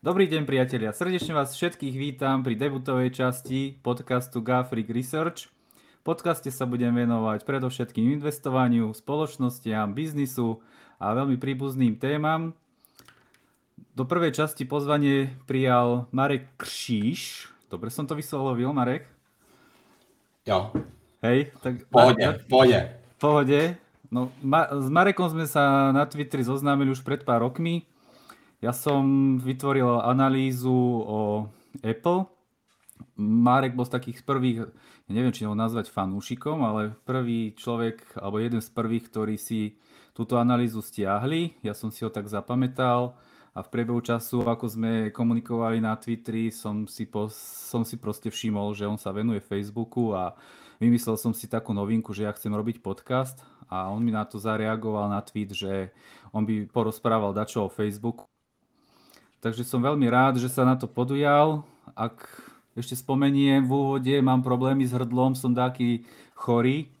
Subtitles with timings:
[0.00, 5.52] Dobrý deň priatelia, srdečne vás všetkých vítam pri debutovej časti podcastu Gafric Research.
[6.00, 10.64] V podcaste sa budem venovať predovšetkým investovaniu, spoločnostiam, biznisu
[10.96, 12.56] a veľmi príbuzným témam.
[13.92, 17.52] Do prvej časti pozvanie prijal Marek Kříž.
[17.68, 19.04] Dobre som to vyslovil, Marek?
[20.48, 20.72] Jo.
[21.20, 21.84] Hej, tak...
[21.92, 22.80] Pohodě, pohodě.
[23.20, 23.76] Pohode.
[24.08, 27.84] No, Ma- s Marekom sme sa na Twitteri zoznámili už pred pár rokmi.
[28.60, 31.48] Ja som vytvoril analýzu o
[31.80, 32.28] Apple.
[33.16, 34.68] Marek bol z takých prvých,
[35.08, 39.80] ja neviem, či ho nazvať fanúšikom, ale prvý človek, alebo jeden z prvých, ktorí si
[40.12, 41.56] túto analýzu stiahli.
[41.64, 43.16] Ja som si ho tak zapamätal
[43.56, 48.28] a v priebehu času, ako sme komunikovali na Twitteri, som si, po, som si proste
[48.28, 50.36] všimol, že on sa venuje Facebooku a
[50.76, 53.40] vymyslel som si takú novinku, že ja chcem robiť podcast
[53.72, 55.96] a on mi na to zareagoval na tweet, že
[56.36, 58.28] on by porozprával dačo o Facebooku
[59.40, 61.64] Takže som veľmi rád, že sa na to podujal.
[61.96, 62.28] Ak
[62.76, 66.04] ešte spomeniem v úvode, mám problémy s hrdlom, som taký
[66.36, 66.92] chorý.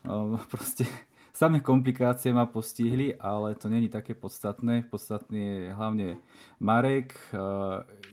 [0.52, 0.88] Proste
[1.36, 4.88] samé komplikácie ma postihli, ale to není také podstatné.
[4.88, 6.08] Podstatný je hlavne
[6.56, 7.20] Marek,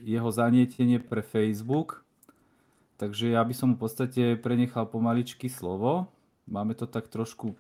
[0.04, 2.04] jeho zanietenie pre Facebook.
[3.00, 6.12] Takže ja by som mu v podstate prenechal pomaličky slovo.
[6.44, 7.56] Máme to tak trošku,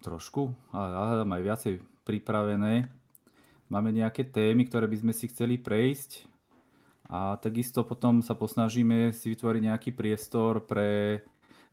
[0.00, 1.74] trošku, ale hľadám aj viacej
[2.08, 2.88] pripravené
[3.74, 6.30] máme nejaké témy, ktoré by sme si chceli prejsť
[7.10, 11.20] a takisto potom sa posnažíme si vytvoriť nejaký priestor pre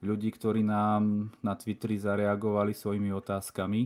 [0.01, 3.85] ľudí, ktorí nám na Twitteri zareagovali svojimi otázkami.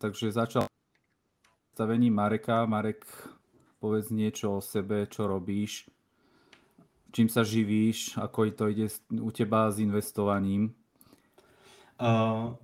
[0.00, 0.64] Takže začal
[1.76, 2.64] stavení Mareka.
[2.64, 3.04] Marek,
[3.76, 5.84] povedz niečo o sebe, čo robíš,
[7.12, 8.88] čím sa živíš, ako to ide
[9.20, 10.72] u teba s investovaním.
[11.98, 12.56] Uh,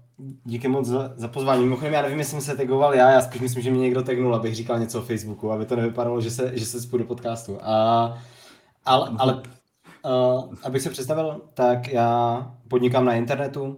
[0.45, 1.65] Díky moc za, za pozvání.
[1.65, 4.35] Mimochodem, já nevím, jestli jsem se tagoval já, já spíš myslím, že mě někdo tagnul,
[4.35, 7.59] abych říkal něco o Facebooku, aby to nevypadalo, že se, že se spůjdu do podcastu.
[7.63, 8.19] A,
[8.85, 13.77] ale, ale uh, abych se představil, tak já podnikám na internetu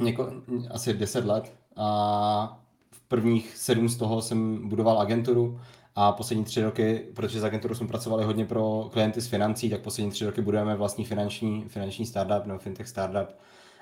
[0.00, 0.32] něko,
[0.70, 2.58] asi 10 let a
[2.90, 5.60] v prvních sedm z toho jsem budoval agenturu
[5.94, 9.80] a poslední tři roky, protože z agenturu jsme pracovali hodně pro klienty z financí, tak
[9.80, 13.36] poslední tři roky budujeme vlastní finanční, finanční startup nebo fintech startup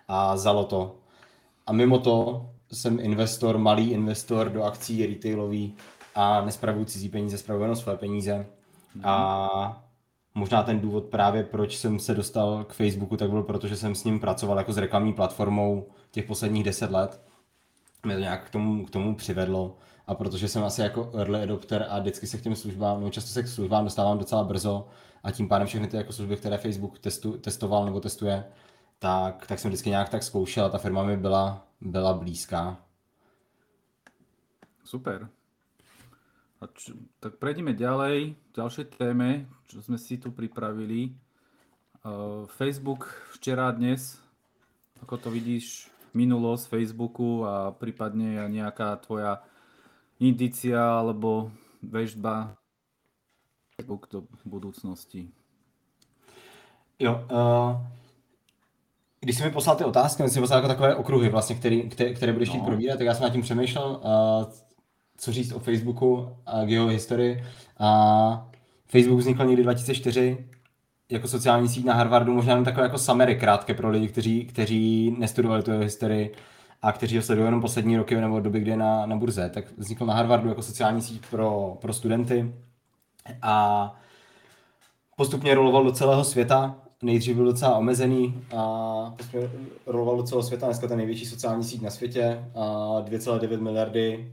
[0.08, 0.96] a zalo to
[1.66, 5.74] a mimo to jsem investor, malý investor do akcí retailový
[6.14, 8.46] a nespravuju cizí peníze, spravuju jenom své peníze.
[9.02, 9.82] A
[10.34, 13.94] možná ten důvod právě, proč jsem se dostal k Facebooku, tak byl proto, že jsem
[13.94, 17.20] s ním pracoval jako s reklamní platformou těch posledních deset let.
[18.04, 19.76] Mě to nějak k tomu, k tomu přivedlo.
[20.06, 23.30] A protože jsem asi jako early adopter a vždycky se k těm službám, no často
[23.30, 24.86] se k službám dostávám docela brzo
[25.22, 28.44] a tím pádem všechny ty jako služby, které Facebook testu, testoval nebo testuje,
[28.98, 32.76] tak, tak jsem vždycky nějak tak zkoušel a ta firma mi byla, byla blízká.
[34.84, 35.28] Super.
[36.60, 41.12] A č- tak prejdeme ďalej, ďalšie téme, čo sme si tu pripravili.
[42.00, 44.16] Uh, Facebook včera, dnes,
[45.02, 49.44] ako to vidíš, minulosť Facebooku a prípadne nejaká tvoja
[50.16, 51.52] indícia alebo
[51.84, 52.56] väžba
[53.76, 55.28] Facebook do budúcnosti.
[56.96, 57.76] Jo, uh,
[59.26, 62.14] když jsi mi poslal ty otázky, jsem si poslal jako takové okruhy, vlastně, který, které,
[62.14, 62.64] které budeš chtít no.
[62.64, 64.52] probírat, tak já jsem nad tím přemýšlel, uh,
[65.16, 67.44] co říct o Facebooku a k jeho historii.
[67.78, 68.48] A
[68.86, 70.38] Facebook vznikl někdy 2004
[71.10, 75.16] jako sociální síť na Harvardu, možná jen takové jako summary krátké pro lidi, kteří, kteří
[75.18, 76.34] nestudovali tu jeho historii
[76.82, 79.50] a kteří ho sledují jenom poslední roky nebo doby, kdy je na, na burze.
[79.50, 82.54] Tak vznikl na Harvardu jako sociální síť pro, pro studenty
[83.42, 83.94] a
[85.16, 89.14] postupně roloval do celého světa nejdřív byl docela omezený a
[89.86, 92.60] roloval do celého světa, dneska ten největší sociální síť na světě a
[93.02, 94.32] 2,9 miliardy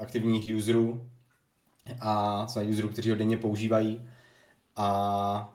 [0.00, 1.06] aktivních userů
[2.00, 4.00] a jsou userů, kteří ho denně používají
[4.76, 5.52] a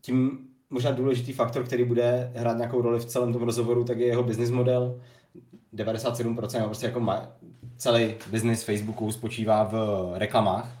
[0.00, 0.38] tím
[0.70, 4.22] možná důležitý faktor, který bude hrát nějakou roli v celém tom rozhovoru, tak je jeho
[4.22, 5.00] business model.
[5.74, 7.26] 97% prostě jako má,
[7.76, 9.74] celý business Facebooku spočívá v
[10.14, 10.78] reklamách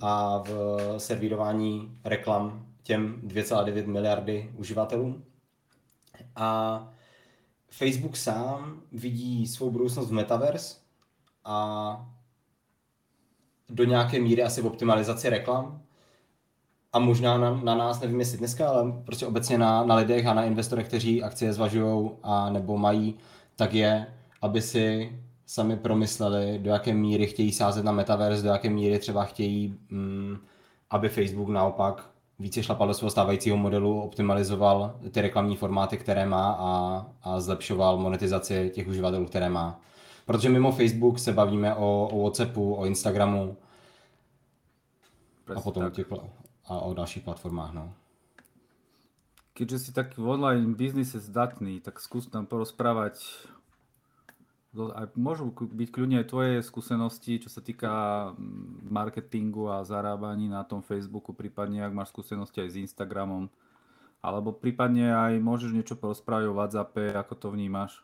[0.00, 5.24] a v servírování reklam těm 2,9 miliardy uživatelům.
[6.36, 6.88] A
[7.70, 10.76] Facebook sám vidí svou budoucnost v Metaverse
[11.44, 12.06] a
[13.68, 15.82] do nějaké míry asi v optimalizaci reklam.
[16.92, 20.34] A možná na, na nás, nevím jestli dneska, ale prostě obecně na, na lidech a
[20.34, 23.14] na investorech, kteří akcie zvažují a nebo mají,
[23.56, 24.06] tak je,
[24.42, 29.24] aby si sami promysleli, do jaké míry chtějí sázet na Metaverse, do jaké míry třeba
[29.24, 30.36] chtějí, mm,
[30.90, 36.56] aby Facebook naopak více šlapal do svého stávajícího modelu, optimalizoval ty reklamní formáty, které má
[36.58, 39.80] a, a zlepšoval monetizaci těch uživatelů, které má.
[40.26, 43.56] Protože mimo Facebook se bavíme o, o WhatsAppu, o Instagramu
[45.56, 45.92] a potom tak.
[45.92, 46.06] těch,
[46.66, 47.72] a o dalších platformách.
[47.72, 47.94] No.
[49.54, 53.22] Keďže si taký v online biznise zdatný, tak skús nám porozprávať
[54.74, 57.90] a môžu byť kľudne aj tvoje skúsenosti, čo sa týka
[58.34, 63.46] mm, marketingu a zarábaní na tom Facebooku, prípadne ak máš skúsenosti aj s Instagramom,
[64.18, 68.02] alebo prípadne aj môžeš niečo porozprávať o WhatsAppe, ako to vnímaš?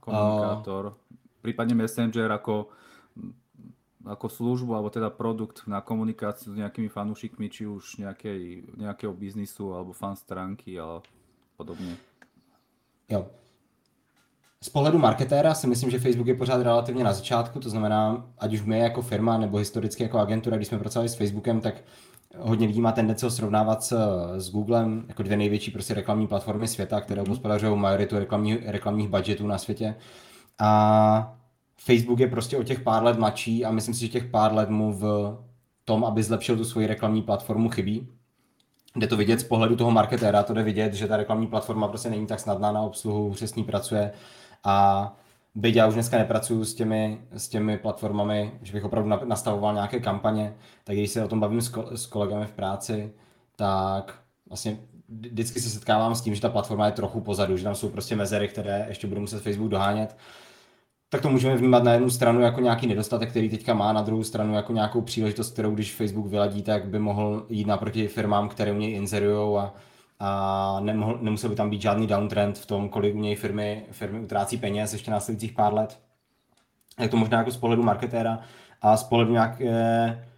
[0.00, 0.96] Komunikátor.
[0.96, 0.98] Uh...
[1.42, 2.70] Prípadne Messenger ako,
[4.06, 9.74] ako službu, alebo teda produkt na komunikáciu s nejakými fanúšikmi, či už nejakej, nejakého biznisu,
[9.74, 11.02] alebo fan stránky, alebo
[11.58, 11.98] podobne.
[13.10, 13.26] Jo,
[14.62, 18.54] z pohledu marketéra si myslím, že Facebook je pořád relativně na začátku, to znamená, ať
[18.54, 21.74] už my jako firma nebo historicky jako agentura, když jsme pracovali s Facebookem, tak
[22.38, 23.96] hodně lidí má tendence ho srovnávat s,
[24.36, 29.46] s Googlem, jako dvě největší prostě reklamní platformy světa, které hospodařují majoritu reklamní, reklamních budgetů
[29.46, 29.94] na světě.
[30.58, 31.36] A
[31.76, 34.68] Facebook je prostě o těch pár let mladší a myslím si, že těch pár let
[34.68, 35.36] mu v
[35.84, 38.08] tom, aby zlepšil tu svoji reklamní platformu chybí.
[38.96, 42.10] Jde to vidět z pohledu toho marketéra, to jde vidět, že ta reklamní platforma prostě
[42.10, 44.12] není tak snadná na obsluhu, ní pracuje
[44.64, 45.16] a
[45.54, 50.00] byť já už dneska nepracuju s těmi, s těmi platformami, že bych opravdu nastavoval nějaké
[50.00, 50.54] kampaně,
[50.84, 51.62] tak když se o tom bavím
[51.94, 53.12] s, kolegami v práci,
[53.56, 54.18] tak
[54.48, 54.78] vlastně
[55.08, 58.16] vždycky se setkávám s tím, že ta platforma je trochu pozadu, že tam jsou prostě
[58.16, 60.16] mezery, které ještě budu muset Facebook dohánět.
[61.08, 64.24] Tak to můžeme vnímat na jednu stranu jako nějaký nedostatek, který teďka má, na druhou
[64.24, 68.72] stranu jako nějakou příležitost, kterou když Facebook vyladí, tak by mohl jít naproti firmám, které
[68.72, 69.72] u něj inzerují a
[70.24, 74.20] a nemohl, nemusel by tam být žádný downtrend v tom, kolik u něj firmy, firmy
[74.20, 75.98] utrácí peněz ještě následujících pár let.
[77.00, 78.38] Je to možná jako z pohledu marketéra
[78.82, 80.28] a z pohledu nějaké,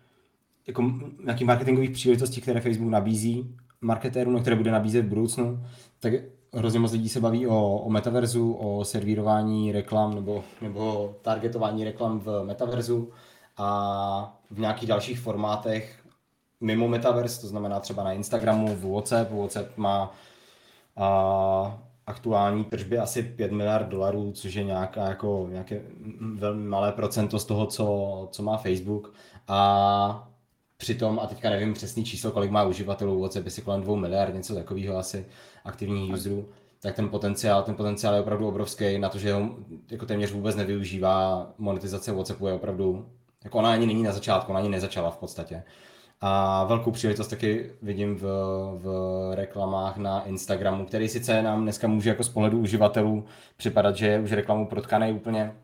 [0.66, 0.92] jako
[1.24, 5.64] nějakých marketingových příležitostí, které Facebook nabízí marketérům, no, které bude nabízet v budoucnu,
[6.00, 6.12] tak
[6.52, 12.20] hrozně moc lidí se baví o, o metaverzu, o servírování reklam nebo, nebo targetování reklam
[12.20, 13.12] v metaverzu
[13.56, 16.03] a v nějakých dalších formátech,
[16.60, 19.30] mimo metaverse, to znamená třeba na Instagramu, v WhatsApp.
[19.30, 20.14] WhatsApp má
[20.96, 25.82] a, aktuální tržby asi 5 miliard dolarů, což je nějaká, jako, nějaké
[26.34, 29.14] velmi malé procento z toho, co, co má Facebook.
[29.48, 30.28] A
[30.76, 34.54] přitom, a teďka nevím přesný číslo, kolik má uživatelů, WhatsApp je kolem 2 miliard, něco
[34.54, 35.26] takového asi
[35.64, 36.48] aktivních userů,
[36.80, 39.48] tak ten potenciál, ten potenciál je opravdu obrovský na to, že ho
[39.90, 41.46] jako téměř vůbec nevyužívá.
[41.58, 43.08] Monetizace WhatsAppu je opravdu,
[43.44, 45.62] jako ona ani není na začátku, ona ani nezačala v podstatě.
[46.20, 48.22] A velkou příležitost taky vidím v,
[48.78, 48.86] v
[49.34, 53.24] reklamách na Instagramu, který sice nám dneska může jako z pohledu uživatelů
[53.56, 55.54] připadat, že je už reklamu protkaný úplně,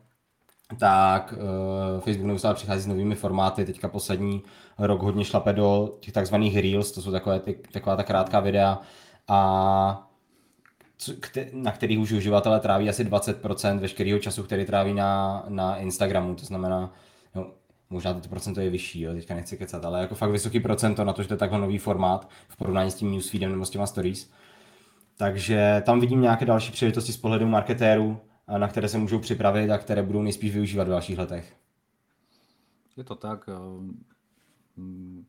[0.79, 3.65] tak uh, Facebook neustále přichází s novými formáty.
[3.65, 4.43] Teďka poslední
[4.77, 8.79] rok hodně šlape do těch takzvaných Reels, to jsou takové ty, taková ta krátká videa
[9.27, 10.07] a
[11.53, 16.35] na kterých už uživatelé tráví asi 20% veškerého času, který tráví na, na Instagramu.
[16.35, 16.93] To znamená,
[17.91, 21.13] možná to procento je vyšší, jo, teďka nechci kecat, ale jako fakt vysoký procento na
[21.13, 23.87] to, že to je takhle nový formát v porovnání s tím newsfeedem nebo s těma
[23.87, 24.31] stories.
[25.17, 28.17] Takže tam vidím nějaké další příležitosti z pohledu marketérů,
[28.57, 31.55] na které se můžou připravit a které budou nejspíš využívat v dalších letech.
[32.97, 33.45] Je to tak.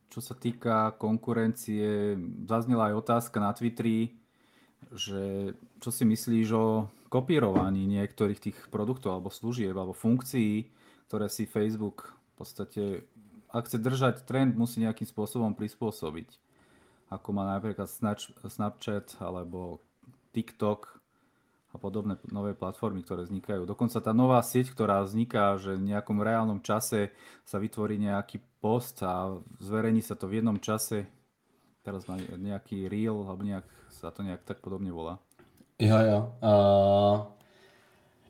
[0.08, 2.16] Čo sa týka konkurencie,
[2.46, 4.14] zaznela aj otázka na Twitteri,
[4.94, 10.70] že čo si myslíš o kopírovaní niektorých tých produktov alebo služieb alebo funkcií,
[11.10, 13.06] ktoré si Facebook podstate,
[13.54, 16.28] ak chce držať trend, musí nejakým spôsobom prispôsobiť.
[17.12, 17.86] Ako má napríklad
[18.48, 19.84] Snapchat alebo
[20.32, 21.02] TikTok
[21.72, 23.64] a podobné nové platformy, ktoré vznikajú.
[23.64, 27.12] Dokonca tá nová sieť, ktorá vzniká, že v nejakom reálnom čase
[27.44, 31.08] sa vytvorí nejaký post a zverejní sa to v jednom čase,
[31.84, 35.20] teraz má nejaký reel, alebo nejak sa to nejak tak podobne volá.
[35.80, 36.18] Jo, jo.
[36.40, 37.26] Uh,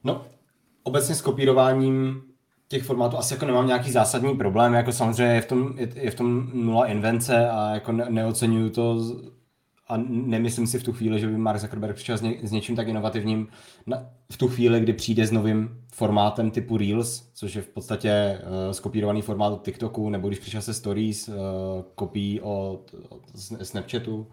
[0.04, 0.26] no,
[0.82, 2.22] obecně s kopírováním
[2.72, 6.10] těch formátů asi jako nemám nějaký zásadní problém, jako samozřejmě je v tom, je, je
[6.10, 9.00] v tom nula invence a jako ne, neocenuju to
[9.88, 12.76] a nemyslím si v tu chvíli, že by Mark Zuckerberg přišel s, ně, s něčím
[12.76, 13.48] tak inovativním
[13.86, 18.40] na, v tu chvíli, kdy přijde s novým formátem typu Reels, což je v podstatě
[18.42, 21.34] uh, skopírovaný formát od TikToku, nebo když přišel se Stories, uh,
[21.94, 23.22] kopí od, od
[23.62, 24.26] Snapchatu.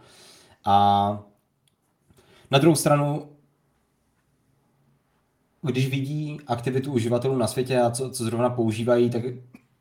[0.66, 1.20] A
[2.52, 3.39] na druhou stranu
[5.62, 9.24] když vidí aktivitu uživatelů na světě a co, co zrovna používají, tak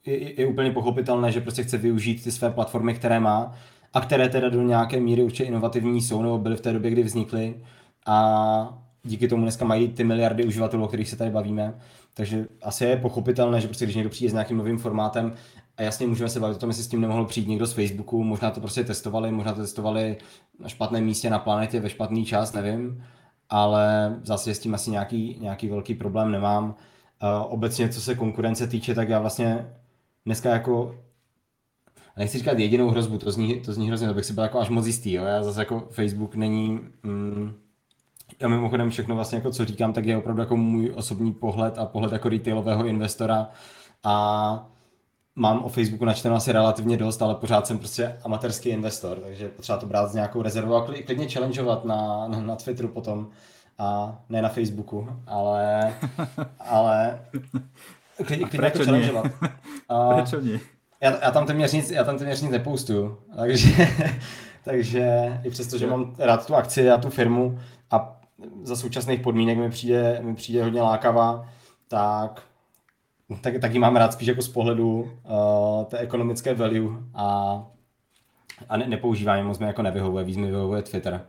[0.06, 3.54] je, je úplně pochopitelné, že prostě chce využít ty své platformy, které má
[3.94, 7.02] a které teda do nějaké míry určitě inovativní jsou nebo byly v té době, kdy
[7.02, 7.54] vznikly
[8.06, 11.74] a díky tomu dneska mají ty miliardy uživatelů, o kterých se tady bavíme.
[12.14, 15.32] Takže asi je pochopitelné, že prostě když někdo přijde s nějakým novým formátem
[15.76, 18.24] a jasně můžeme se bavit o tom, jestli s tím nemohl přijít někdo z Facebooku,
[18.24, 20.16] možná to prostě testovali, možná to testovali
[20.60, 23.04] na špatném místě na planetě ve špatný čas, nevím
[23.48, 26.64] ale zase s tím asi nějaký, nějaký velký problém nemám.
[27.22, 29.66] Uh, obecně, co se konkurence týče, tak já vlastně
[30.26, 30.94] dneska jako
[32.16, 34.68] nechci říkat jedinou hrozbu, to zní, to zní hrozně, to bych si byl jako až
[34.68, 35.24] moc jistý, jo?
[35.24, 37.54] já zase jako Facebook není, mm,
[38.40, 41.86] já mimochodem všechno vlastně jako co říkám, tak je opravdu jako můj osobní pohled a
[41.86, 43.48] pohled jako retailového investora
[44.04, 44.70] a
[45.38, 49.78] mám o Facebooku načteno asi relativně dost, ale pořád jsem prostě amatérský investor, takže potřeba
[49.78, 53.28] to brát s nějakou rezervou a klidně challengeovat na, na, na Twitteru potom
[53.78, 55.94] a ne na Facebooku, ale,
[56.60, 57.20] ale
[58.26, 59.26] klidně, klidně jako challengeovat.
[59.88, 60.60] A, nie?
[61.00, 63.88] Já, já, tam téměř nic, já tam téměř nic nepoustuju, takže,
[64.64, 67.58] takže i přesto, že mám rád tu akci a tu firmu
[67.90, 68.20] a
[68.62, 71.48] za současných podmínek mi přijde, mi přijde hodně lákavá,
[71.88, 72.42] tak
[73.36, 77.26] tak, tak ji mám rád spíš jako z pohledu uh, té ekonomické value a,
[78.68, 81.26] a ne, nepoužívám moc mi jako nevyhovuje, víc mi vyhovuje Twitter.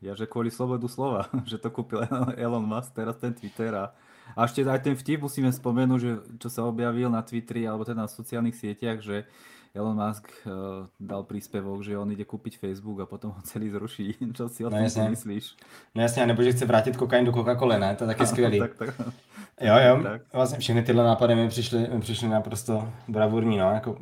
[0.00, 2.00] Ja, že kvôli slobodu slova, že to kúpil
[2.40, 3.92] Elon Musk, teraz ten Twitter a,
[4.32, 8.08] a aj ten vtip musíme spomenúť, že čo sa objavil na Twitteri alebo teda na
[8.08, 9.28] sociálnych sieťach, že
[9.74, 10.52] Elon Musk uh,
[11.00, 14.14] dal príspevok, že on ide kúpiť Facebook a potom ho celý zruší.
[14.36, 15.10] Čo si o no tom jasně.
[15.10, 15.56] myslíš?
[15.94, 17.96] No jasně, nebo že chce vrátit kokain do Coca-Coly, ne?
[17.96, 18.58] To je taky skvělý.
[18.58, 19.00] tak, tak.
[19.60, 20.22] Jo, jo, tak.
[20.32, 23.96] vlastně všechny tyhle nápady mi přišly, mi přišly naprosto bravurní, no, jako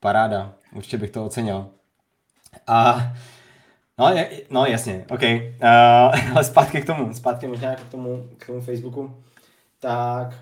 [0.00, 1.66] paráda, určitě bych to ocenil.
[2.66, 3.12] A
[3.98, 5.22] No, je, no jasně, OK.
[5.22, 9.16] Uh, ale zpátky k tomu, zpátky možná k tomu, k tomu Facebooku.
[9.78, 10.34] Tak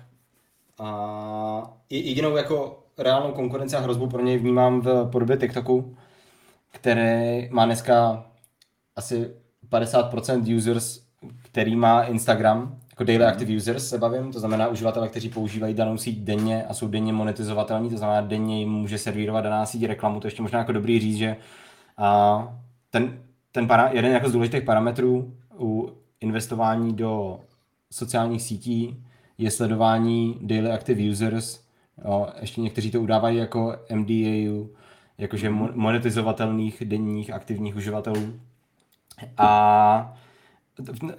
[0.79, 5.97] uh, jedinou jako reálnou konkurenci a hrozbu pro něj vnímám v podobě TikToku,
[6.71, 8.25] který má dneska
[8.95, 9.31] asi
[9.71, 11.01] 50% users,
[11.43, 13.33] který má Instagram, jako daily mhm.
[13.33, 17.13] active users se bavím, to znamená uživatele, kteří používají danou síť denně a jsou denně
[17.13, 20.99] monetizovatelní, to znamená denně jim může servírovat daná síť reklamu, to ještě možná jako dobrý
[20.99, 21.35] říct, že
[21.97, 22.47] a
[22.89, 23.19] ten,
[23.51, 25.91] ten para, jeden jako z důležitých parametrů u
[26.21, 27.39] investování do
[27.91, 29.03] sociálních sítí
[29.37, 31.59] je sledování daily active users,
[32.05, 34.67] jo, ještě někteří to udávají jako MDAU,
[35.17, 38.33] jakože monetizovatelných denních aktivních uživatelů.
[39.37, 40.13] A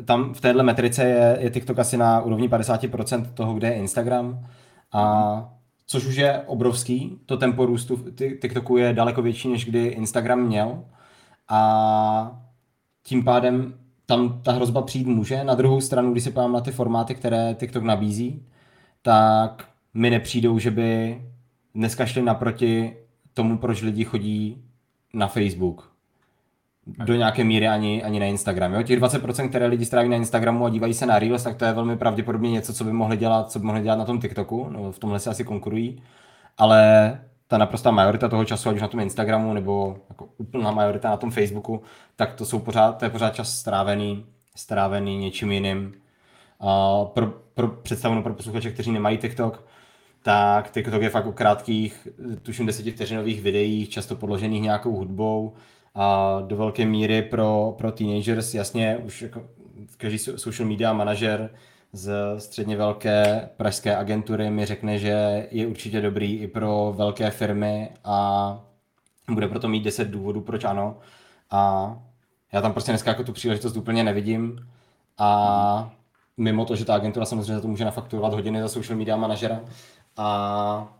[0.05, 4.47] tam v téhle metrice je, je TikTok asi na úrovni 50% toho, kde je Instagram.
[4.93, 5.55] A
[5.87, 8.05] což už je obrovský, to tempo růstu
[8.41, 10.85] TikToku je daleko větší, než kdy Instagram měl.
[11.49, 12.43] A
[13.03, 13.75] tím pádem
[14.07, 15.45] tam ta hrozba přijít může.
[15.45, 18.47] Na druhou stranu, když se podívám na ty formáty, které TikTok nabízí,
[19.03, 21.23] tak mi nepřijdou, že by
[21.75, 22.97] dneska šli naproti
[23.35, 24.65] tomu, proč lidi chodí
[25.15, 25.93] na Facebook
[26.87, 28.75] do nějaké míry ani, ani na Instagram.
[28.75, 28.83] Jo?
[28.83, 31.73] Těch 20%, které lidi stráví na Instagramu a dívají se na Reels, tak to je
[31.73, 34.67] velmi pravděpodobně něco, co by mohli dělat, co by mohli dělat na tom TikToku.
[34.71, 36.03] No, v tomhle se asi konkurují.
[36.59, 41.11] Ale ta naprostá majorita toho času, ať už na tom Instagramu nebo jako úplná majorita
[41.11, 41.83] na tom Facebooku,
[42.17, 45.93] tak to jsou pořád, to je pořád čas strávený, strávený něčím jiným.
[46.61, 49.65] A pro, pro představu pro posluchače, kteří nemají TikTok,
[50.23, 52.09] tak TikTok je fakt o krátkých,
[52.43, 55.53] tuším desetivteřinových videích, často podložených nějakou hudbou,
[55.95, 59.43] a do velké míry pro, pro teenagers, jasně, už jako
[59.97, 61.51] každý social media manažer
[61.93, 67.91] z středně velké pražské agentury mi řekne, že je určitě dobrý i pro velké firmy
[68.05, 68.59] a
[69.31, 70.99] bude proto mít 10 důvodů, proč ano.
[71.51, 71.93] A
[72.53, 74.69] já tam prostě dneska jako tu příležitost úplně nevidím.
[75.19, 75.93] A
[76.37, 79.61] mimo to, že ta agentura samozřejmě za to může nafakturovat hodiny za social media manažera.
[80.17, 80.99] A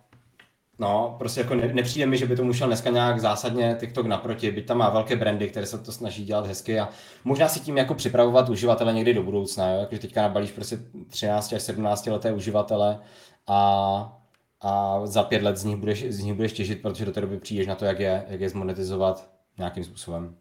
[0.79, 4.51] No, prostě jako ne, nepřijde mi, že by to musel dneska nějak zásadně TikTok naproti,
[4.51, 6.89] byť tam má velké brandy, které se to snaží dělat hezky a
[7.25, 9.81] možná si tím jako připravovat uživatele někdy do budoucna, jo?
[9.81, 10.79] Jakože teďka nabalíš prostě
[11.09, 12.99] 13 až 17 leté uživatele
[13.47, 14.23] a,
[14.61, 17.39] a za pět let z nich, budeš, z nich budeš těžit, protože do té doby
[17.39, 20.37] přijdeš na to, jak je, jak je zmonetizovat nějakým způsobem.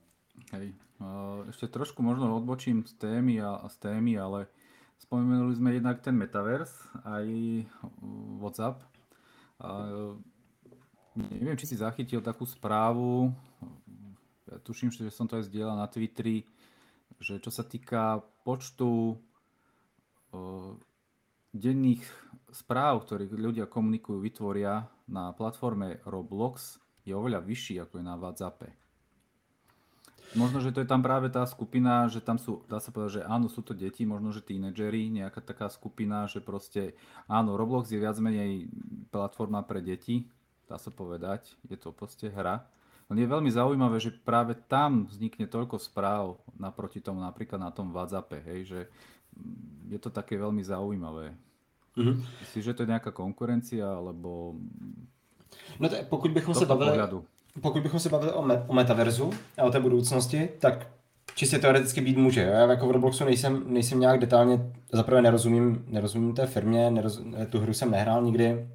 [0.54, 0.74] Hej,
[1.48, 4.48] ještě trošku možno odbočím z témy a, a z témy, ale
[5.02, 7.68] spomenuli jsme jednak ten metaverse a i
[8.38, 8.84] WhatsApp.
[9.60, 9.86] A
[11.16, 13.34] neviem, či si zachytil takú správu,
[14.50, 16.46] ja tuším, že som to aj zdieľal na Twitteri,
[17.22, 20.74] že čo sa týka počtu uh,
[21.54, 22.04] denných
[22.50, 28.81] správ, ktoré ľudia komunikujú, vytvoria na platforme Roblox, je oveľa vyšší ako je na WhatsAppe.
[30.32, 33.22] Možno, že to je tam práve tá skupina, že tam sú, dá sa povedať, že
[33.28, 36.96] áno, sú to deti, možno, že tínedžeri, nejaká taká skupina, že proste,
[37.28, 38.72] áno, Roblox je viac menej
[39.12, 40.24] platforma pre deti,
[40.72, 42.64] dá sa povedať, je to proste hra.
[43.12, 47.92] Len je veľmi zaujímavé, že práve tam vznikne toľko správ naproti tomu napríklad na tom
[47.92, 48.80] WhatsAppe, hej, že
[49.92, 51.36] je to také veľmi zaujímavé.
[52.00, 52.16] Mm-hmm.
[52.48, 54.56] Myslíš, že to je nejaká konkurencia, alebo...
[55.76, 56.96] No to, pokud bychom se bavili...
[57.62, 60.88] pokud bychom se bavili o, me- o metaverzu a o té budoucnosti, tak
[61.36, 62.42] čistě teoreticky být může.
[62.42, 64.60] Já jako v Robloxu nejsem, nejsem nějak detailně,
[64.92, 68.68] zaprvé nerozumím, nerozumím té firmě, neroz, tu hru jsem nehrál nikdy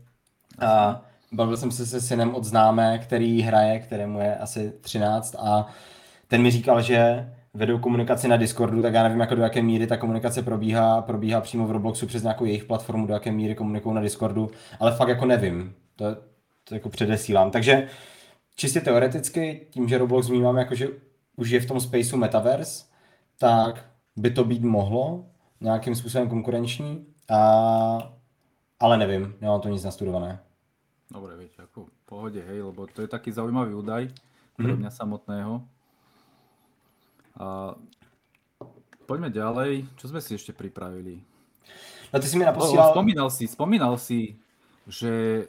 [0.59, 1.02] a
[1.33, 5.66] bavil jsem se se synem od známé, který hraje, kterému je asi 13 a
[6.28, 9.87] ten mi říkal, že vedou komunikaci na Discordu, tak já nevím, jako do jaké míry
[9.87, 13.95] ta komunikace probíhá, probíhá přímo v Robloxu přes nějakou jejich platformu, do jaké míry komunikují
[13.95, 16.04] na Discordu, ale fakt jako nevím, to,
[16.64, 17.50] to jako předesílám.
[17.50, 17.88] Takže
[18.57, 20.89] čistě teoreticky, tím, že Roblox vnímám jako, že
[21.37, 22.85] už je v tom spaceu Metaverse,
[23.39, 23.85] tak
[24.17, 25.27] by to být mohlo
[25.61, 28.13] nějakým způsobem konkurenční, a,
[28.81, 30.41] ale nevím, nemám to nic nastudované.
[31.07, 34.11] Dobre, viete, ako v pohode, hej, lebo to je taký zaujímavý údaj
[34.57, 34.79] pre Mhm.
[34.83, 35.63] mňa samotného.
[37.39, 37.77] A
[39.07, 39.87] poďme ďalej.
[39.97, 41.23] Čo sme si ešte pripravili?
[42.11, 42.91] No ty si mi naposílal...
[42.91, 44.35] spomínal si, spomínal si,
[44.89, 45.47] že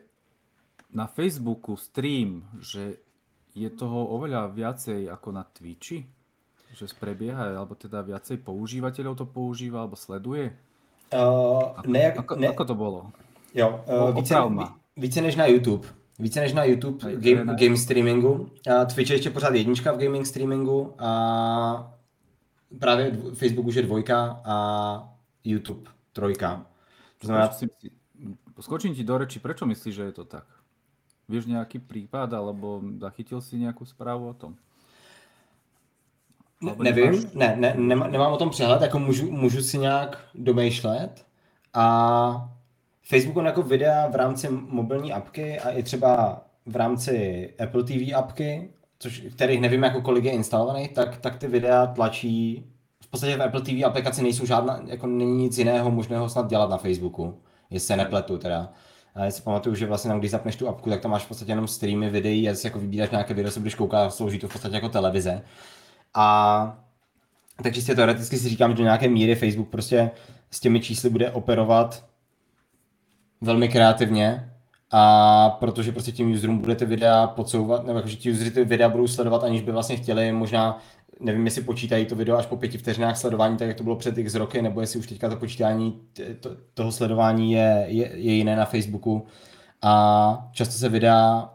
[0.94, 2.98] na Facebooku stream, že
[3.56, 6.06] je toho oveľa viacej ako na Twitchi?
[6.76, 10.54] Že prebieha, alebo teda viacej používateľov to používa, alebo sleduje?
[11.10, 13.00] Uh, ne, jak, Ako, ne, ako to bolo?
[13.56, 14.36] Jo, uh, více,
[14.98, 15.88] více než na YouTube.
[16.20, 17.56] Více než na YouTube game, ne.
[17.56, 18.50] game streamingu.
[18.68, 21.94] A Twitch je ještě pořád jednička v gaming streamingu a
[22.80, 24.56] právě Facebook už je dvojka a
[25.44, 26.66] YouTube trojka.
[27.18, 27.50] To znamená,
[28.60, 30.46] Skočím ti do reči, prečo myslíš, že je to tak?
[31.28, 34.56] Vieš nejaký prípad, alebo zachytil si nejakú správu o tom?
[36.62, 41.26] ne, nevím, ne, ne, nemá, nemám o tom přehled, jako můžu, můžu si nějak domýšlet
[41.74, 42.50] a
[43.10, 48.16] Facebook on jako videa v rámci mobilní apky a i třeba v rámci Apple TV
[48.16, 48.70] apky,
[49.00, 52.66] což, kterých nevím jako kolik je instalovaných, tak, tak ty videa tlačí,
[53.04, 56.70] v podstatě v Apple TV aplikaci nejsou žádná, jako není nic jiného možného snad dělat
[56.70, 58.74] na Facebooku, jestli se nepletu teda.
[59.18, 61.28] A já si pamatuju, že vlastně tam, když zapneš tu apku, tak tam máš v
[61.28, 64.48] podstatě jenom streamy videí a si jako vybíráš nějaké video, se budeš koukat slouží to
[64.48, 65.42] v podstatě jako televize.
[66.14, 66.78] A
[67.64, 70.12] tak čistě teoreticky si říkám, že do nějaké míry Facebook prostě
[70.52, 72.06] s těmi čísly bude operovat
[73.42, 74.54] velmi kreativně
[74.92, 78.90] a protože prostě tím userům bude ty videa podsouvat, nebo jakože ti usery ty videa
[78.90, 80.78] budou sledovat, aniž by vlastně chtěli, možná,
[81.20, 84.18] nevím, jestli počítají to video až po pěti vteřinách sledování, tak jak to bylo před
[84.18, 86.02] x roky, nebo jestli už teďka to počítání
[86.40, 89.26] to, toho sledování je, je, je jiné na Facebooku
[89.82, 91.54] a často se videa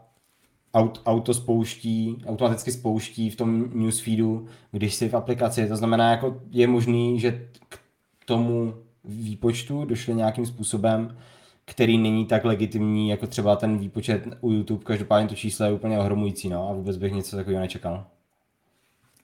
[0.73, 5.67] aut, auto spouští, automaticky spouští v tom newsfeedu, když si v aplikaci.
[5.67, 7.79] To znamená, jako je možný, že k
[8.25, 8.73] tomu
[9.03, 11.17] výpočtu došli nějakým způsobem,
[11.65, 14.83] který není tak legitimní, jako třeba ten výpočet u YouTube.
[14.83, 18.05] Každopádně to číslo je úplně ohromující, no, a vůbec bych něco takového nečekal.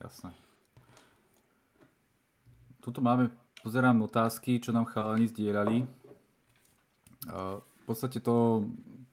[0.00, 0.32] Jasné.
[2.80, 3.28] Tuto máme,
[3.60, 5.84] pozerám otázky, čo nám chalani zdieľali.
[7.60, 8.64] V podstate to,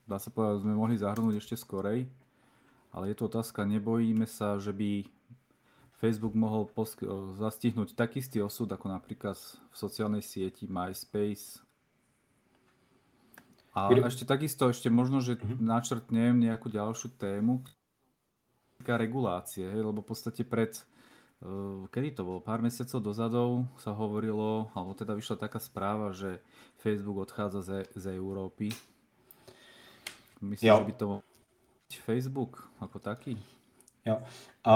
[0.07, 2.07] dá sa povedať, sme mohli zahrnúť ešte skorej,
[2.95, 5.03] ale je tu otázka, nebojíme sa, že by
[5.99, 7.03] Facebook mohol posk-
[7.35, 11.59] zastihnúť taký istý osud, ako napríklad v sociálnej sieti MySpace.
[13.75, 17.61] A ešte takisto, ešte možno, že načrtnem nejakú ďalšiu tému,
[18.77, 20.71] týka regulácie, hej, lebo v podstate pred,
[21.41, 23.49] uh, kedy to bolo, pár mesiacov dozadov
[23.81, 26.39] sa hovorilo, alebo teda vyšla taká správa, že
[26.77, 28.69] Facebook odchádza ze, z Európy.
[30.41, 30.77] Myslím, Jo.
[30.77, 31.07] že by to
[32.05, 33.33] Facebook ako taký?
[34.05, 34.21] Jo.
[34.63, 34.73] A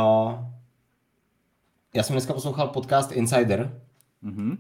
[1.94, 3.82] já jsem dneska poslouchal podcast Insider,
[4.22, 4.58] Mhm.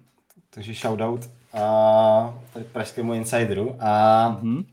[0.49, 1.63] takže shoutout a
[2.53, 4.65] tady pražskému Insideru a Mhm.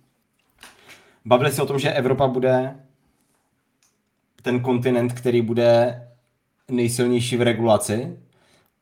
[1.24, 2.84] bavili se o tom, že Evropa bude
[4.42, 6.02] ten kontinent, který bude
[6.70, 8.18] nejsilnější v regulaci.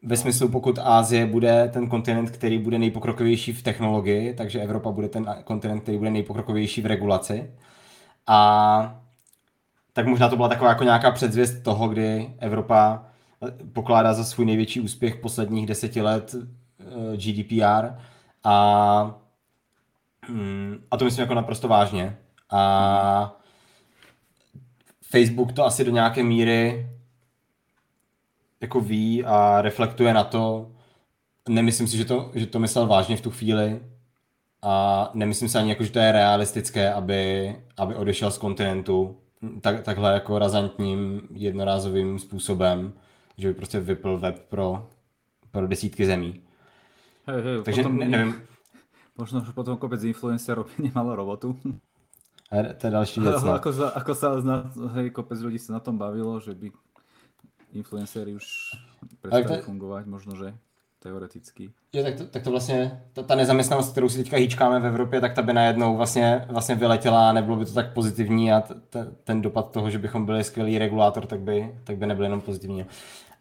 [0.03, 5.09] Ve smyslu, pokud Ázie bude ten kontinent, který bude nejpokrokovější v technologii, takže Evropa bude
[5.09, 7.51] ten kontinent, který bude nejpokrokovější v regulaci.
[8.27, 9.01] A
[9.93, 13.05] tak možná to byla taková jako nějaká předzvěst toho, kdy Evropa
[13.73, 17.89] pokládá za svůj největší úspěch posledních deseti let eh, GDPR
[18.45, 19.15] a,
[20.29, 22.17] mm, a to myslím jako naprosto vážně.
[22.51, 23.37] A
[25.11, 26.87] Facebook to asi do nějaké míry
[28.61, 30.73] jako ví a reflektuje na to.
[31.49, 33.81] Nemyslím si, že to, že to myslel vážně v tu chvíli
[34.63, 39.17] a nemyslím si ani jako, že to je realistické, aby, aby odešel z kontinentu
[39.61, 42.93] tak, takhle jako razantním jednorázovým způsobem,
[43.39, 44.89] že by prostě vypl web pro,
[45.51, 46.43] pro desítky zemí.
[47.27, 48.43] Hej, hej, Takže potom, ne, nevím,
[49.19, 51.57] možno že potom kopec influencerov nemalo robotu.
[52.51, 53.43] Ale to je další věc.
[53.43, 53.55] No.
[53.61, 56.71] ako, sa, ako sa zna, hej, kopec ľudí sa na tom bavilo, že by
[57.73, 58.47] influencery už
[59.21, 60.55] prestali to- fungovať, možno že
[61.03, 61.71] teoreticky.
[61.93, 65.21] Jo, tak, to, tak to vlastně, ta, ta nezaměstnanost, kterou si teďka hýčkáme v Evropě,
[65.21, 68.75] tak ta by najednou vlastně, vlastně vyletěla a nebylo by to tak pozitivní a t,
[68.75, 72.41] t, ten dopad toho, že bychom byli skvělý regulátor, tak by, tak by nebyl jenom
[72.41, 72.87] pozitivní.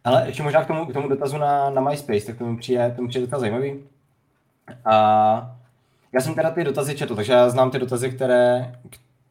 [0.04, 2.94] Ale ještě možná k tomu, k tomu dotazu na, na MySpace, tak to mi přijde,
[2.96, 3.84] to mi přijde docela zajímavý.
[4.86, 5.58] A
[6.16, 8.76] já jsem teda ty dotazy četl, takže já znám ty dotazy, které,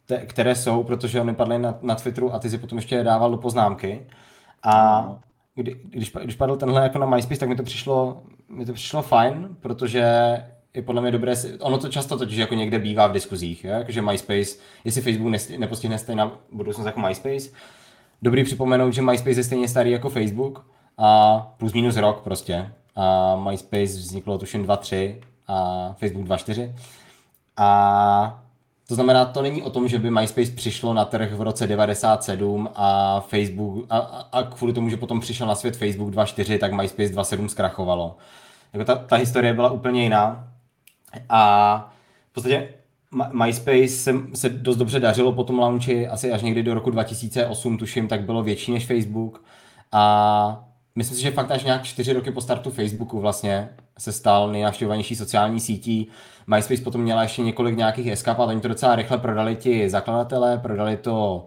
[0.06, 3.30] te, které jsou, protože oni padly na, na Twitteru a ty si potom ještě dával
[3.30, 4.06] do poznámky.
[4.64, 5.06] A
[5.54, 9.02] kdy, když, když padl tenhle jako na MySpace, tak mi to přišlo, mi to přišlo
[9.02, 10.36] fajn, protože
[10.74, 13.70] je podle mě dobré, ono to často totiž jako někde bývá v diskuzích, je?
[13.70, 17.50] Jakože MySpace, jestli Facebook nepostihne stejná budoucnost jako MySpace,
[18.22, 20.66] dobrý připomenout, že MySpace je stejně starý jako Facebook
[20.98, 22.72] a plus minus rok prostě.
[22.96, 25.14] A MySpace vzniklo tuším 2.3
[25.48, 26.74] a Facebook 2.4.
[27.56, 28.44] A
[28.88, 32.68] to znamená, to není o tom, že by MySpace přišlo na trh v roce 97
[32.74, 33.98] a Facebook a,
[34.32, 38.16] a kvůli tomu, že potom přišel na svět Facebook 2.4, tak MySpace 2.7 zkrachovalo.
[38.72, 40.48] Jako ta, ta historie byla úplně jiná.
[41.28, 41.92] A
[42.30, 42.68] v podstatě
[43.32, 47.78] MySpace se, se dost dobře dařilo po tom launchi, asi až někdy do roku 2008,
[47.78, 49.44] tuším, tak bylo větší než Facebook.
[49.92, 54.52] A myslím si, že fakt až nějak čtyři roky po startu Facebooku vlastně se stal
[54.52, 56.08] nejnavštěvovanější sociální sítí.
[56.46, 60.96] MySpace potom měla ještě několik nějakých eskapát, oni to docela rychle prodali ti zakladatelé, prodali
[60.96, 61.46] to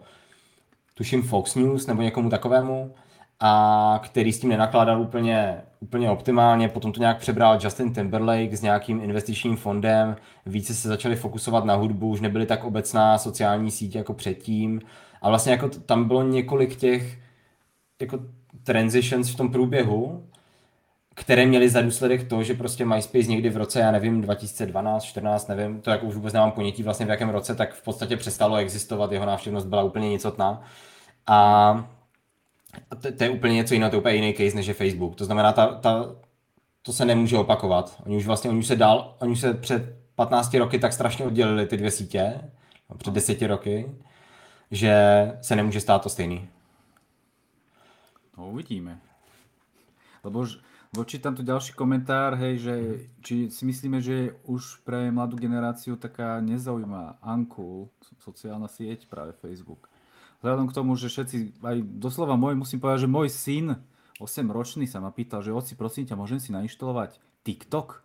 [0.93, 2.93] tuším Fox News nebo někomu takovému
[3.39, 6.69] a který s tím nenakládal úplně, úplně optimálně.
[6.69, 10.15] Potom to nějak přebral Justin Timberlake s nějakým investičním fondem.
[10.45, 14.81] Více se začali fokusovat na hudbu, už nebyly tak obecná sociální sítě jako předtím.
[15.21, 17.17] A vlastně jako tam bylo několik těch
[18.01, 18.19] jako
[18.63, 20.23] transitions v tom průběhu,
[21.19, 25.47] které měly za důsledek to, že prostě MySpace někdy v roce, já nevím, 2012, 14,
[25.47, 28.55] nevím, to jako už vůbec nemám ponětí vlastně v jakém roce, tak v podstatě přestalo
[28.55, 30.63] existovat, jeho návštěvnost byla úplně nicotná.
[31.27, 31.89] A
[33.01, 35.15] to, to je úplně něco jiného, to je úplně jiný case než je Facebook.
[35.15, 36.15] To znamená, ta, ta,
[36.81, 38.01] to se nemůže opakovat.
[38.05, 41.25] Oni už vlastně, oni už se dál, oni už se před 15 roky tak strašně
[41.25, 42.41] oddělili ty dvě sítě,
[42.89, 43.91] no, před 10 roky,
[44.71, 44.95] že
[45.41, 46.47] se nemůže stát to stejný.
[48.37, 48.99] No uvidíme.
[50.23, 50.45] Lebo
[50.97, 52.75] voči tam tu ďalší komentár, hej, že
[53.21, 57.93] či si myslíme, že už pre mladú generáciu taká nezaujíma Anku,
[58.25, 59.85] sociálna sieť, práve Facebook
[60.41, 63.67] vzhľadom k tomu, že všetci, aj doslova môj, musím povedať, že môj syn,
[64.17, 68.01] 8-ročný, sa ma pýtal, že oci, prosím ťa, môžem si nainštalovať TikTok?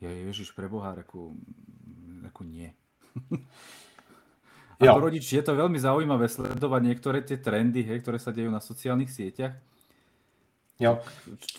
[0.00, 1.36] Ja, Ježiš, preboha, reku,
[2.20, 2.72] reku nie.
[4.82, 8.60] Ako rodič je to veľmi zaujímavé sledovať niektoré tie trendy, hej, ktoré sa dejú na
[8.60, 9.54] sociálnych sieťach.
[10.80, 10.98] Jo.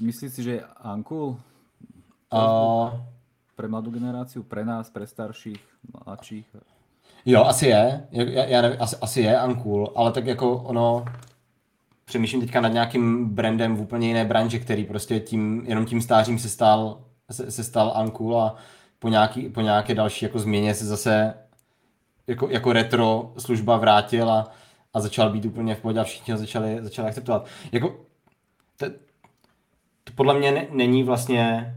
[0.01, 1.37] Myslíš si, že je uncool?
[2.33, 2.91] Uh...
[3.55, 5.63] Pre mladú generáciu, pre nás, pre starších,
[6.05, 6.45] mladších?
[7.25, 8.07] Jo, asi je.
[8.11, 11.05] Já, já nevím, asi, asi je Uncool, ale tak jako ono...
[12.05, 16.39] Přemýšlím teďka nad nějakým brandem v úplně jiné branži, který prostě tím, jenom tím stářím
[16.39, 17.01] se stal,
[17.31, 18.55] se, se stal Uncool a
[18.99, 21.33] po, nějaký, po nějaké další jako změně se zase
[22.27, 24.51] jako, jako retro služba vrátil a,
[24.93, 27.45] a začal být úplně v pohodě a všichni ho začali, začali akceptovat.
[27.71, 27.95] Jako,
[28.77, 28.89] to,
[30.03, 31.71] to podle mě ne, není vlastně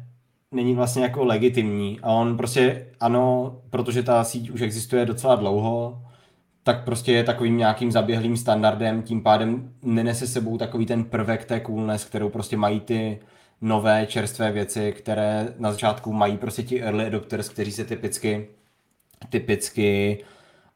[0.52, 2.00] není vlastně jako legitimní.
[2.02, 6.02] A on prostě, ano, protože ta síť už existuje docela dlouho,
[6.62, 11.60] tak prostě je takovým nějakým zaběhlým standardem, tím pádem nenese sebou takový ten prvek té
[11.60, 13.18] coolness, kterou prostě mají ty
[13.60, 18.48] nové čerstvé věci, které na začátku mají prostě ti early adopters, kteří se typicky
[19.28, 20.18] typicky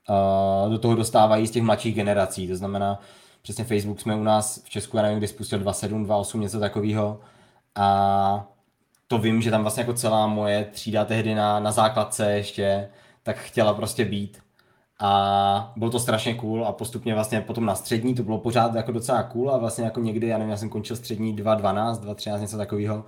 [0.09, 2.49] uh, do toho dostávají z těch mladších generací.
[2.49, 3.01] To znamená,
[3.43, 7.21] přesně Facebook jsme u nás v Česku, já nevím, kdy spustil 2.7, 2.8, něco takového.
[7.75, 8.47] A
[9.09, 12.89] to vím, že tam vlastně jako celá moje třída tehdy na, na základce ještě,
[13.23, 14.43] tak chtěla prostě být.
[15.01, 18.93] A bylo to strašně cool a postupně vlastně potom na střední to bylo pořád jako
[18.93, 22.57] docela cool a vlastně jako někdy, já nevím, já jsem končil střední 2.12, 2.13, něco
[22.57, 23.05] takového.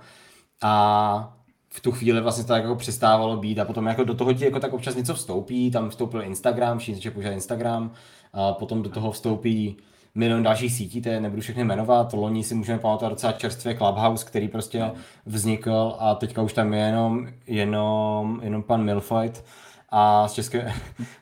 [0.61, 1.37] A
[1.69, 4.45] v tu chvíli vlastně to tak jako přestávalo být a potom jako do toho ti
[4.45, 7.91] jako tak občas něco vstoupí, tam vstoupil Instagram, všichni používat Instagram,
[8.33, 9.77] a potom do toho vstoupí
[10.15, 12.13] milion dalších sítí, to nebudu všechny jmenovat.
[12.13, 14.93] Loni si můžeme pamatovat docela čerstvě Clubhouse, který prostě no.
[15.25, 19.45] vznikl a teďka už tam je jenom, jenom, jenom pan Milfight
[19.89, 20.73] a z české,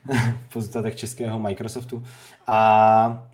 [0.52, 2.02] pozůstatek českého Microsoftu.
[2.46, 3.28] A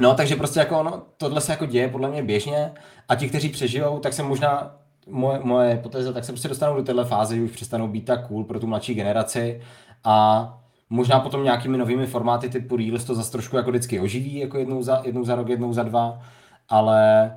[0.00, 2.72] No, takže prostě jako ono, tohle se jako děje podle mě běžně
[3.08, 4.76] a ti, kteří přežijou, tak se možná
[5.06, 8.26] moje, moje hypotéza, tak se prostě dostanou do téhle fáze, že už přestanou být tak
[8.26, 9.60] cool pro tu mladší generaci
[10.04, 10.59] a
[10.90, 14.82] Možná potom nějakými novými formáty typu Reels to zase trošku jako vždycky oživí, jako jednou
[14.82, 16.20] za, jednou za rok, jednou za dva,
[16.68, 17.30] ale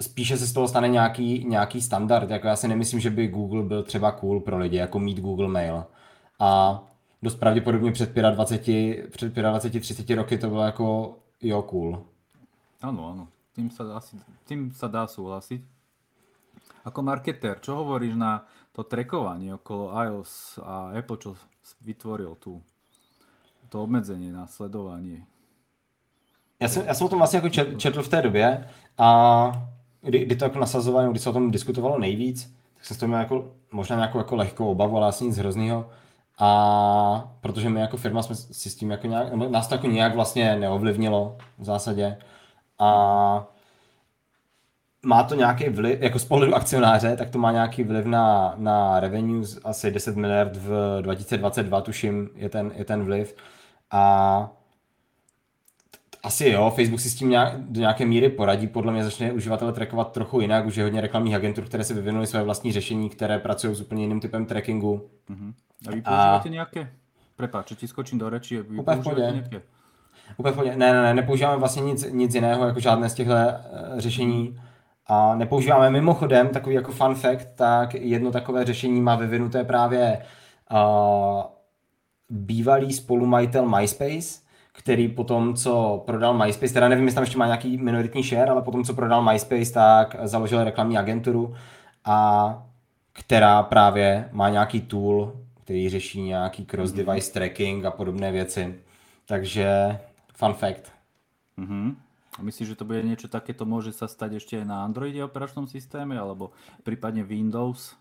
[0.00, 2.30] spíše se z toho stane nějaký, nějaký standard.
[2.30, 5.48] Jako já si nemyslím, že by Google byl třeba cool pro lidi, jako mít Google
[5.48, 5.84] Mail.
[6.40, 6.80] A
[7.22, 12.04] dost pravděpodobně před 25, před 25 30 roky to bylo jako jo cool.
[12.82, 13.28] Ano, ano.
[13.52, 14.16] Tým sa, asi,
[14.48, 15.60] tým sa dá súhlasiť.
[16.86, 21.30] Ako marketer, čo hovoríš na to trackovanie okolo iOS a Apple, čo
[21.84, 22.62] vytvoril tú
[23.70, 25.24] to obmedzení na sledování.
[26.60, 29.70] Já jsem, já jsem o tom vlastně jako četl, v té době a
[30.02, 33.18] kdy, kdy to jako nasazovalo, kdy se o tom diskutovalo nejvíc, tak jsem s měl
[33.18, 35.90] jako, možná nějakou jako lehkou obavu, ale asi nic hroznýho.
[36.38, 39.86] A protože my jako firma jsme si s tím jako nějak, nebo nás to jako
[39.86, 42.16] nějak vlastně neovlivnilo v zásadě.
[42.78, 43.46] A
[45.02, 49.00] má to nějaký vliv, jako z pohledu akcionáře, tak to má nějaký vliv na, na
[49.00, 53.34] revenues, asi 10 miliard v 2022, tuším, je ten, je ten vliv.
[53.90, 54.50] A
[56.22, 59.72] asi jo, Facebook si s tím nějak, do nějaké míry poradí, podle mě začne uživatele
[59.72, 63.38] trackovat trochu jinak, už je hodně reklamních agentur, které se vyvinuly své vlastní řešení, které
[63.38, 65.08] pracují s úplně jiným typem trackingu.
[65.30, 65.52] Uh-huh.
[65.88, 66.52] A vy používáte a...
[66.52, 66.92] nějaké?
[67.36, 69.62] Prepáč, ti skočím do reči, vy úplně používáte nějaké?
[70.36, 70.76] Úplně v pohodě.
[70.76, 74.60] Ne, ne, ne, nepoužíváme vlastně nic, nic jiného, jako žádné z těchto uh, řešení.
[75.06, 80.22] A nepoužíváme mimochodem, takový jako fun fact, tak jedno takové řešení má vyvinuté právě
[80.72, 81.42] uh,
[82.30, 84.40] bývalý spolumajitel MySpace,
[84.72, 88.62] který potom, co prodal MySpace, teda nevím, jestli tam ještě má nějaký minoritní share, ale
[88.62, 91.54] potom, co prodal MySpace, tak založil reklamní agenturu,
[92.04, 92.62] a
[93.12, 95.32] která právě má nějaký tool,
[95.64, 98.80] který řeší nějaký cross-device tracking a podobné věci.
[99.26, 99.98] Takže
[100.34, 100.92] fun fact.
[101.58, 101.94] Mm-hmm.
[102.38, 105.66] A myslíš, že to bude niečo takéto, môže sa stať ešte aj na Androide operačnom
[105.66, 106.54] systéme, alebo
[106.86, 107.98] prípadne Windows,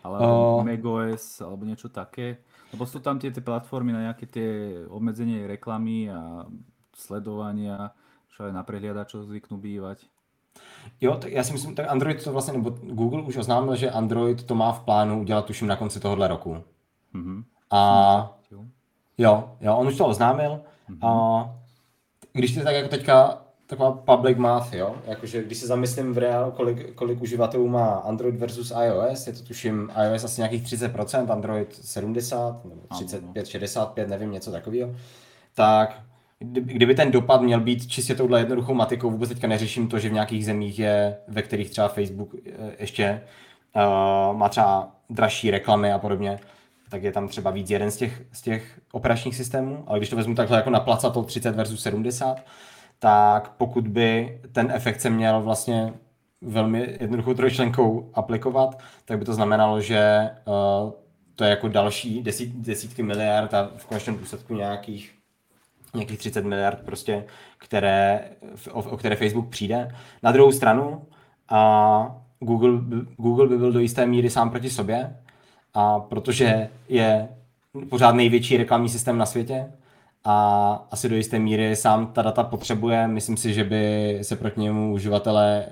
[0.00, 2.40] alebo uh, macOS, alebo niečo také?
[2.72, 4.48] Lebo sú tam tie, tie platformy na nejaké tie
[4.88, 6.44] obmedzenie reklamy a
[6.92, 7.96] sledovania,
[8.28, 10.04] čo aj na prehliadačoch zvyknú bývať.
[11.00, 14.42] Jo, tak já si myslím, tak Android to vlastně, nebo Google už oznámil, že Android
[14.42, 16.64] to má v plánu udělat tuším na konci tohohle roku.
[17.14, 17.44] Mm-hmm.
[17.70, 18.38] A
[19.18, 20.60] jo, jo, on už to oznámil.
[20.90, 21.06] Mm-hmm.
[21.06, 21.54] A
[22.32, 24.96] když ty tak jako teďka taková public math, jo?
[25.06, 29.42] Jakože když se zamyslím v reálu, kolik, kolik uživatelů má Android versus iOS, je to
[29.42, 34.94] tuším iOS asi nějakých 30%, Android 70, nebo 35, 65, nevím, něco takového,
[35.54, 36.02] tak
[36.40, 40.12] kdyby ten dopad měl být čistě touhle jednoduchou matikou, vůbec teďka neřeším to, že v
[40.12, 43.22] nějakých zemích je, ve kterých třeba Facebook eh, ještě
[43.76, 46.38] uh, má třeba dražší reklamy a podobně,
[46.88, 50.16] tak je tam třeba víc jeden z těch, z těch operačních systémů, ale když to
[50.16, 52.40] vezmu takhle jako na placato 30 versus 70,
[52.98, 55.92] tak pokud by ten efekt se měl vlastně
[56.40, 60.92] velmi jednoduchou trojčlenkou aplikovat, tak by to znamenalo, že uh,
[61.34, 65.18] to je jako další desít, desítky miliard a v konečném důsledku nějakých
[65.94, 67.24] nějakých 30 miliard prostě,
[67.58, 68.20] které,
[68.70, 69.94] o, o které Facebook přijde.
[70.22, 71.02] Na druhou stranu
[71.48, 72.80] a Google,
[73.16, 75.16] Google by byl do jisté míry sám proti sobě,
[75.74, 77.28] a protože je
[77.88, 79.72] pořád největší reklamní systém na světě,
[80.24, 83.08] a asi do jisté míry sám ta data potřebuje.
[83.08, 85.66] Myslím si, že by se proti němu uživatelé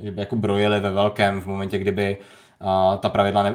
[0.00, 2.18] že by jako brojili ve velkém v momentě, kdyby
[3.00, 3.50] ta pravidla ne,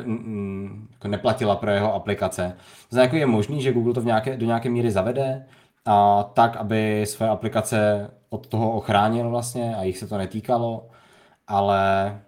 [0.92, 2.58] jako neplatila pro jeho aplikace.
[2.90, 5.46] To jako je možný, že Google to v nějaké, do nějaké míry zavede,
[5.86, 10.90] a tak, aby své aplikace od toho ochránil vlastně a jich se to netýkalo,
[11.48, 12.22] ale,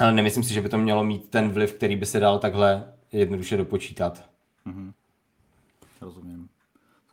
[0.00, 2.84] ale nemyslím si, že by to mělo mít ten vliv, který by se dal takhle
[3.12, 4.24] jednoduše dopočítat.
[4.66, 4.92] Mm-hmm.
[6.00, 6.43] Rozumím.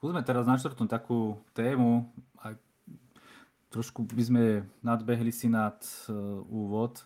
[0.02, 2.10] Skúsme teraz načrtnúť takú tému,
[2.42, 2.58] a
[3.70, 4.44] trošku by sme
[4.82, 5.78] nadbehli si nad
[6.10, 7.06] uh, úvod,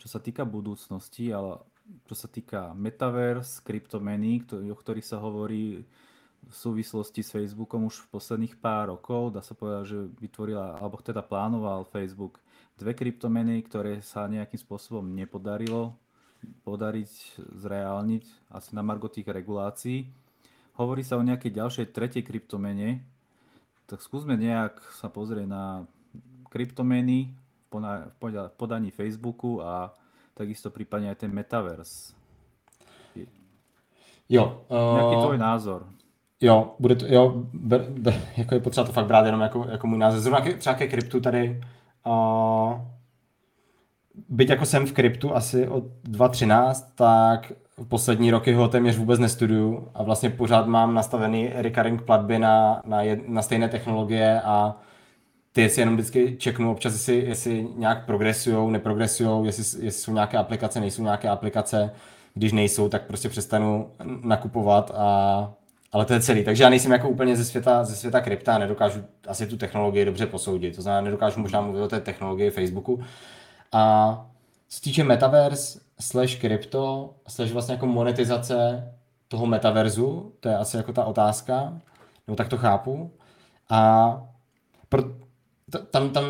[0.00, 1.60] čo sa týka budúcnosti, ale
[2.08, 5.84] čo sa týka metaverse, kryptomeny, o ktorých sa hovorí
[6.40, 9.36] v súvislosti s Facebookom už v posledných pár rokov.
[9.36, 12.40] Dá sa povedať, že vytvorila, alebo teda plánoval Facebook
[12.80, 16.00] dve kryptomeny, ktoré sa nejakým spôsobom nepodarilo
[16.64, 18.24] podariť, zreálniť
[18.56, 20.21] asi na margo tých regulácií
[20.76, 23.04] hovorí sa o nejakej ďalšej tretej kryptomene,
[23.86, 25.84] tak skúsme nejak sa pozrieť na
[26.48, 27.32] kryptomeny
[27.72, 29.96] v podaní Facebooku a
[30.36, 32.12] takisto prípadne aj ten metaverse.
[34.28, 34.64] Jo.
[34.68, 35.80] Uh, Jaký tvoj názor?
[36.40, 39.86] Jo, bude to, jo, ber, ber, jako je potřeba to fakt brát jenom jako, jako
[39.86, 40.20] můj názor.
[40.20, 41.60] Zrovna třeba ke kryptu tady,
[42.06, 42.80] uh,
[44.28, 47.52] byť jako jsem v kryptu asi od 2.13, tak
[47.88, 53.02] poslední roky ho téměř vůbec nestuduju a vlastně pořád mám nastavený recurring platby na, na,
[53.02, 54.76] jed, na stejné technologie a
[55.52, 60.38] ty si jenom vždycky čeknu občas, jestli, jestli nějak progresujou, neprogresujou, jestli, jestli jsou nějaké
[60.38, 61.90] aplikace, nejsou nějaké aplikace.
[62.34, 63.90] Když nejsou, tak prostě přestanu
[64.22, 65.52] nakupovat a
[65.92, 66.44] ale to je celý.
[66.44, 70.26] Takže já nejsem jako úplně ze světa, ze světa krypta, nedokážu asi tu technologii dobře
[70.26, 70.76] posoudit.
[70.76, 73.02] To znamená, nedokážu možná mluvit o té technologii Facebooku.
[73.72, 74.26] A
[74.68, 78.88] co se týče Metaverse, slash krypto, slash vlastně jako monetizace
[79.28, 81.80] toho metaverzu, to je asi jako ta otázka,
[82.26, 83.10] nebo tak to chápu.
[83.70, 84.22] A
[84.88, 85.02] pro,
[85.90, 86.24] tam, tam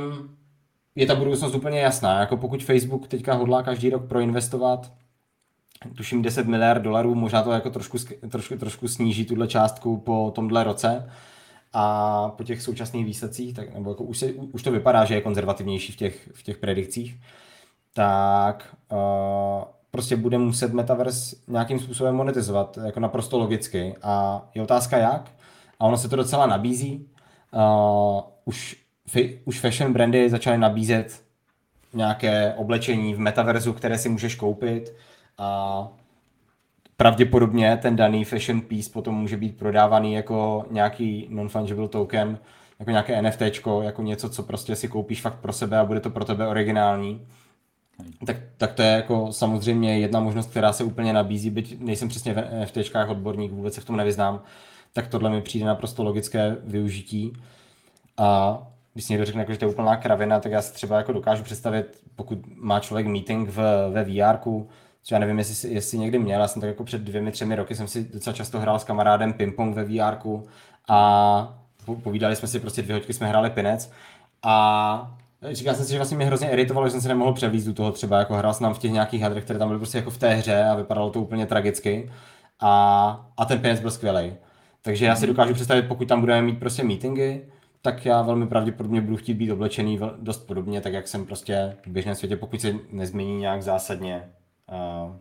[0.94, 2.20] je ta budoucnost úplně jasná.
[2.20, 4.92] Jako pokud Facebook teďka hodlá každý rok proinvestovat
[5.96, 7.98] tuším 10 miliard dolarů, možná to jako trošku,
[8.30, 11.10] trošku, trošku sníží tuhle částku po tomhle roce
[11.72, 15.20] a po těch současných výsledcích, tak, nebo jako už, se, už to vypadá, že je
[15.20, 17.20] konzervativnější v těch, v těch predikcích,
[17.94, 23.94] tak uh, prostě bude muset Metaverse nějakým způsobem monetizovat, jako naprosto logicky.
[24.02, 25.30] A je otázka jak.
[25.80, 27.08] A ono se to docela nabízí.
[27.54, 28.76] Uh, už,
[29.06, 31.22] fi, už fashion brandy začaly nabízet
[31.94, 34.92] nějaké oblečení v metaverzu, které si můžeš koupit
[35.38, 35.88] a
[36.96, 42.38] pravděpodobně ten daný fashion piece potom může být prodávaný jako nějaký non-fungible token,
[42.78, 43.42] jako nějaké NFT,
[43.82, 47.26] jako něco, co prostě si koupíš fakt pro sebe a bude to pro tebe originální.
[48.26, 52.34] Tak, tak to je jako samozřejmě jedna možnost, která se úplně nabízí, byť nejsem přesně
[52.34, 54.42] v NFTčkách odborník, vůbec se v tom nevyznám,
[54.92, 57.32] tak tohle mi přijde naprosto logické využití.
[58.16, 58.58] A
[58.92, 61.12] když si někdo řekne, jako, že to je úplná kravina, tak já si třeba jako
[61.12, 64.38] dokážu představit, pokud má člověk meeting v, ve VR,
[65.10, 67.88] já nevím, jestli, jestli někdy měl, já jsem tak jako před dvěmi, třemi roky jsem
[67.88, 70.16] si docela často hrál s kamarádem ping-pong ve VR
[70.88, 71.58] a
[72.02, 73.92] povídali jsme si prostě dvě hodky, jsme hráli pinec
[74.42, 75.18] a
[75.50, 77.92] Říkal jsem si, že vlastně mě hrozně iritovalo, že jsem se nemohl převízt do toho
[77.92, 80.18] třeba, jako hrál jsem tam v těch nějakých hadrech, které tam byly prostě jako v
[80.18, 82.10] té hře a vypadalo to úplně tragicky.
[82.60, 84.32] A, a ten peněz byl skvělý.
[84.82, 85.34] Takže já si mhm.
[85.34, 87.40] dokážu představit, pokud tam budeme mít prostě meetingy,
[87.82, 91.90] tak já velmi pravděpodobně budu chtít být oblečený dost podobně, tak jak jsem prostě v
[91.90, 94.28] běžném světě, pokud se nezmění nějak zásadně
[94.72, 95.16] uh,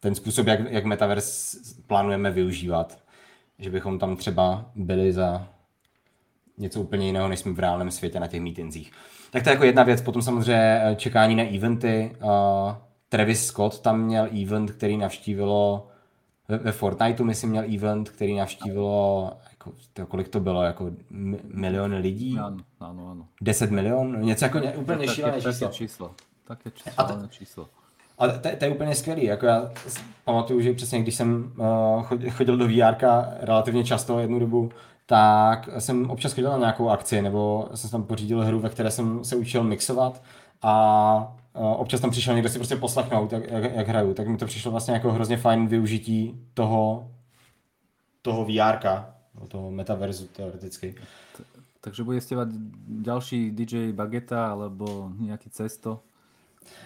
[0.00, 2.98] ten způsob, jak, jak Metaverse plánujeme využívat.
[3.58, 5.48] Že bychom tam třeba byli za
[6.58, 8.92] něco úplně jiného, než jsme v reálném světě na těch meetingsích.
[9.30, 10.00] Tak to je jako jedna věc.
[10.00, 12.16] Potom samozřejmě eh, čekání na eventy.
[12.22, 12.30] Uh,
[13.08, 15.86] Travis Scott tam měl event, který navštívilo
[16.48, 20.90] ve, ve Fortniteu, myslím, měl event, který navštívilo, jako, to, kolik to bylo, jako
[21.44, 22.38] miliony lidí?
[22.38, 23.26] Ano, ano, ano.
[23.40, 24.18] 10 milionů?
[24.18, 25.68] Něco jako ně, úplně šílené číslo.
[25.68, 26.14] číslo.
[26.44, 27.68] Také číslo, a to, číslo.
[28.18, 29.70] A to, to, je úplně skvělý, jako já
[30.24, 33.06] pamatuju, že přesně když jsem uh, chodil do VR
[33.40, 34.70] relativně často jednu dobu,
[35.12, 39.24] tak jsem občas chodil na nějakou akci, nebo jsem tam pořídil hru, ve které jsem
[39.24, 40.22] se učil mixovat
[40.62, 44.46] a občas tam přišel někdo si prostě poslechnout, jak, jak, jak hraju, tak mi to
[44.46, 47.10] přišlo vlastně jako hrozně fajn využití toho,
[48.22, 48.86] toho VR,
[49.48, 50.94] toho metaverzu teoreticky.
[51.80, 52.48] Takže bude stěvat
[52.88, 56.00] další DJ Bageta alebo nějaký cesto?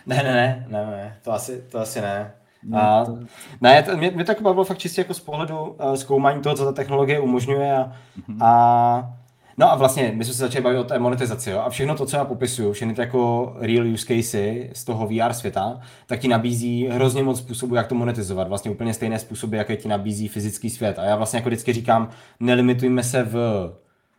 [0.06, 2.32] Ne, ne, ne, ne, ne, to asi, to asi ne.
[2.68, 3.18] No, a, to...
[3.60, 6.54] Ne, to, mě, mě to jako bavilo fakt čistě jako z pohledu uh, zkoumání toho,
[6.54, 7.92] co ta technologie umožňuje a,
[8.28, 8.44] mm-hmm.
[8.44, 9.16] a
[9.58, 11.58] No a vlastně my jsme se začali bavit o té monetizaci jo?
[11.58, 15.32] a všechno to, co já popisuju, všechny ty jako real use casey z toho VR
[15.32, 18.48] světa, tak ti nabízí hrozně moc způsobů, jak to monetizovat.
[18.48, 20.98] Vlastně úplně stejné způsoby, jaké ti nabízí fyzický svět.
[20.98, 22.08] A já vlastně jako vždycky říkám,
[22.40, 23.32] nelimitujme se v,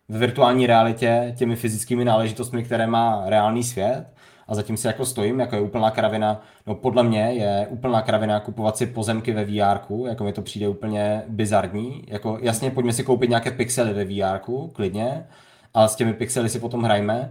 [0.10, 4.06] v virtuální realitě těmi fyzickými náležitostmi, které má reálný svět,
[4.48, 8.40] a zatím si jako stojím, jako je úplná kravina, no podle mě je úplná kravina
[8.40, 13.04] kupovat si pozemky ve VR, jako mi to přijde úplně bizarní, jako jasně pojďme si
[13.04, 14.40] koupit nějaké pixely ve VR,
[14.74, 15.28] klidně,
[15.74, 17.30] ale s těmi pixely si potom hrajme,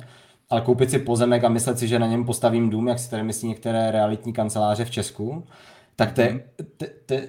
[0.50, 3.22] ale koupit si pozemek a myslet si, že na něm postavím dům, jak si tady
[3.22, 5.44] myslí některé realitní kanceláře v Česku,
[5.96, 6.42] tak to je, mhm.
[6.76, 7.28] to, to je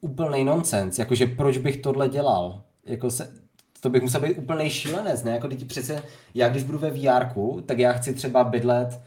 [0.00, 3.32] úplný nonsens, jakože proč bych tohle dělal, jako se,
[3.80, 5.30] to bych musel být úplný šílenec, ne?
[5.30, 6.02] Jako teď přece,
[6.34, 7.26] já když budu ve VR,
[7.66, 9.00] tak já chci třeba bydlet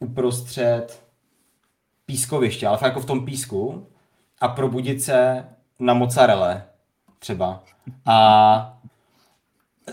[0.00, 1.02] uprostřed
[2.06, 3.86] pískoviště, ale fakt jako v tom písku
[4.40, 5.44] a probudit se
[5.78, 6.64] na mozzarelle
[7.18, 7.62] třeba.
[8.06, 8.80] A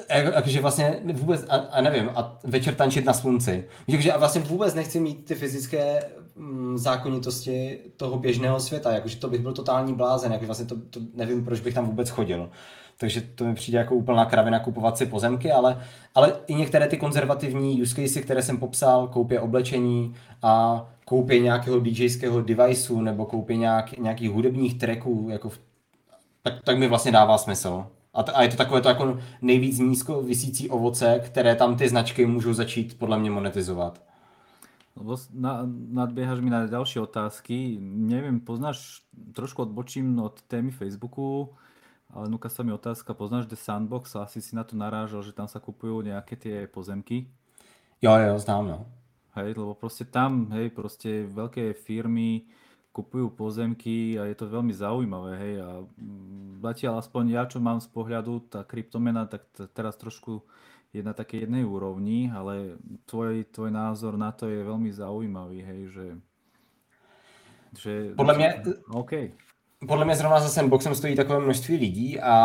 [0.10, 3.68] jakože vlastně vůbec, a, a nevím, a večer tančit na slunci.
[3.92, 6.04] Takže a vlastně vůbec nechci mít ty fyzické
[6.36, 11.00] mm, zákonitosti toho běžného světa, jakože to bych byl totální blázen, jakože vlastně to, to
[11.14, 12.50] nevím, proč bych tam vůbec chodil
[12.98, 15.82] takže to mi přijde jako úplná kravina kupovat si pozemky, ale,
[16.16, 21.80] ale i některé ty konzervativní use cases, které jsem popsal, koupě oblečení a koupě nějakého
[21.80, 25.60] DJského deviceu nebo koupě nějak, nějakých hudebních tracků, jako v,
[26.44, 27.86] tak, tak mi vlastně dává smysl.
[28.14, 31.90] A, t- a je to takové to jako nejvíc nízko vysící ovoce, které tam ty
[31.90, 34.02] značky můžou začít podle mě monetizovat.
[35.34, 37.78] Na, nadbiehaš mi na ďalšie otázky.
[37.82, 39.02] Neviem, poznáš,
[39.34, 41.54] trošku odbočím od témy Facebooku.
[42.18, 44.18] Ale nuka sa mi otázka, poznáš The Sandbox?
[44.18, 47.30] Asi si na to narážal, že tam sa kupujú nejaké tie pozemky?
[48.02, 48.78] Jo, jo, znám, no.
[49.38, 52.50] Hej, lebo proste tam, hej, proste veľké firmy
[52.90, 55.70] kupujú pozemky a je to veľmi zaujímavé, hej, a
[56.66, 59.46] zatiaľ aspoň ja, čo mám z pohľadu, tá kryptomena, tak
[59.78, 60.42] teraz trošku
[60.90, 65.82] je na takej jednej úrovni, ale tvoj, tvoj názor na to je veľmi zaujímavý, hej,
[65.94, 66.06] že...
[67.78, 68.64] že Podle mě...
[68.90, 69.14] OK
[69.88, 72.36] podle mě zrovna za sandboxem stojí takové množství lidí a,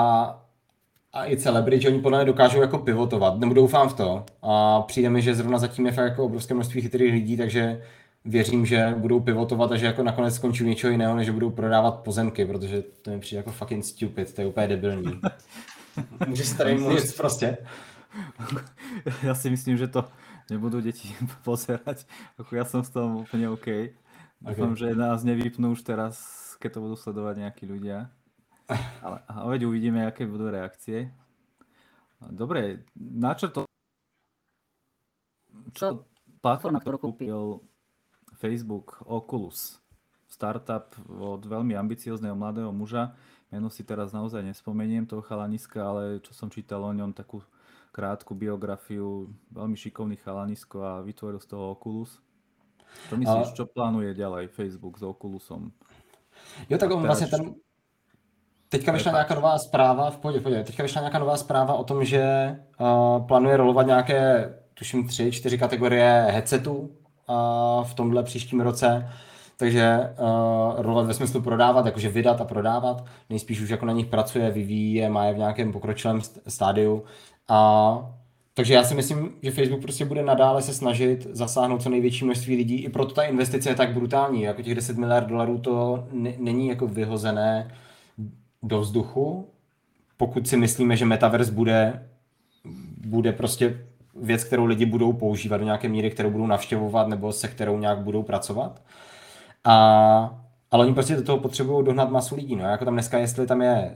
[1.12, 4.24] a i celebrity, že oni podle mě dokážou jako pivotovat, nebo doufám v to.
[4.43, 7.83] A přijde mi, že zrovna zatím je fakt jako obrovské množství chytrých lidí, takže
[8.24, 12.45] věřím, že budou pivotovat a že jako nakonec skončí něčeho jiného, než budou prodávat pozemky,
[12.47, 15.20] protože to mi přijde jako fucking stupid, to je úplně debilní.
[16.28, 17.59] Můžeš si tady mluvit prostě.
[19.22, 20.05] Já si myslím, že to
[20.51, 22.07] nebudou děti pozerať,
[22.39, 23.66] ako já jsem s tom úplně OK.
[24.41, 28.07] Dúfam, že nás nevypnú už teraz, keď to budú sledovať nejakí ľudia.
[29.03, 31.11] Ale a veď uvidíme, aké budú reakcie.
[32.23, 33.67] Dobre, na čo to...
[35.75, 36.07] Čo
[36.39, 37.39] platforma, ktorú kúpil
[38.39, 39.83] Facebook, Oculus,
[40.31, 43.19] startup od veľmi ambiciozného mladého muža,
[43.51, 47.43] meno si teraz naozaj nespomeniem toho chalaniska, ale čo som čítal o ňom takú
[47.93, 52.17] krátku biografiu, veľmi šikovný chalanisko a vytvoril z toho Oculus.
[53.09, 53.57] Čo myslíš, a...
[53.57, 55.73] čo plánuje ďalej Facebook s Oculusom?
[56.70, 57.55] Jo, tak on vlastně ten,
[58.72, 60.64] Teďka vyšla nějaká nová zpráva, v pohodě, v pohodě.
[60.64, 65.59] Teďka vyšla nějaká nová zpráva o tom, že uh, plánuje rolovat nějaké, tuším, tři, čtyři
[65.59, 69.09] kategorie headsetů uh, v tomhle příštím roce.
[69.57, 73.05] Takže uh, rolovat ve smyslu prodávat, jakože vydat a prodávat.
[73.30, 77.05] Nejspíš už jako na nich pracuje, vyvíjí je, má je v nějakém pokročilém stádiu.
[77.49, 77.93] A
[78.55, 82.57] takže já si myslím, že Facebook prostě bude nadále se snažit zasáhnout co největší množství
[82.57, 82.76] lidí.
[82.84, 84.42] I proto ta investice je tak brutální.
[84.42, 86.07] Jako těch 10 miliard dolarů to
[86.38, 87.74] není jako vyhozené
[88.62, 89.48] do vzduchu.
[90.16, 92.09] Pokud si myslíme, že Metaverse bude,
[93.07, 97.48] bude prostě věc, kterou lidi budou používat do nějaké míry, kterou budou navštěvovat nebo se
[97.48, 98.82] kterou nějak budou pracovat.
[99.64, 100.40] A,
[100.70, 102.57] ale oni prostě do toho potřebují dohnat masu lidí.
[102.57, 102.64] No.
[102.64, 103.94] Jako tam dneska, jestli tam je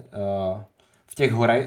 [0.54, 0.61] uh,
[1.07, 1.64] v těch horách,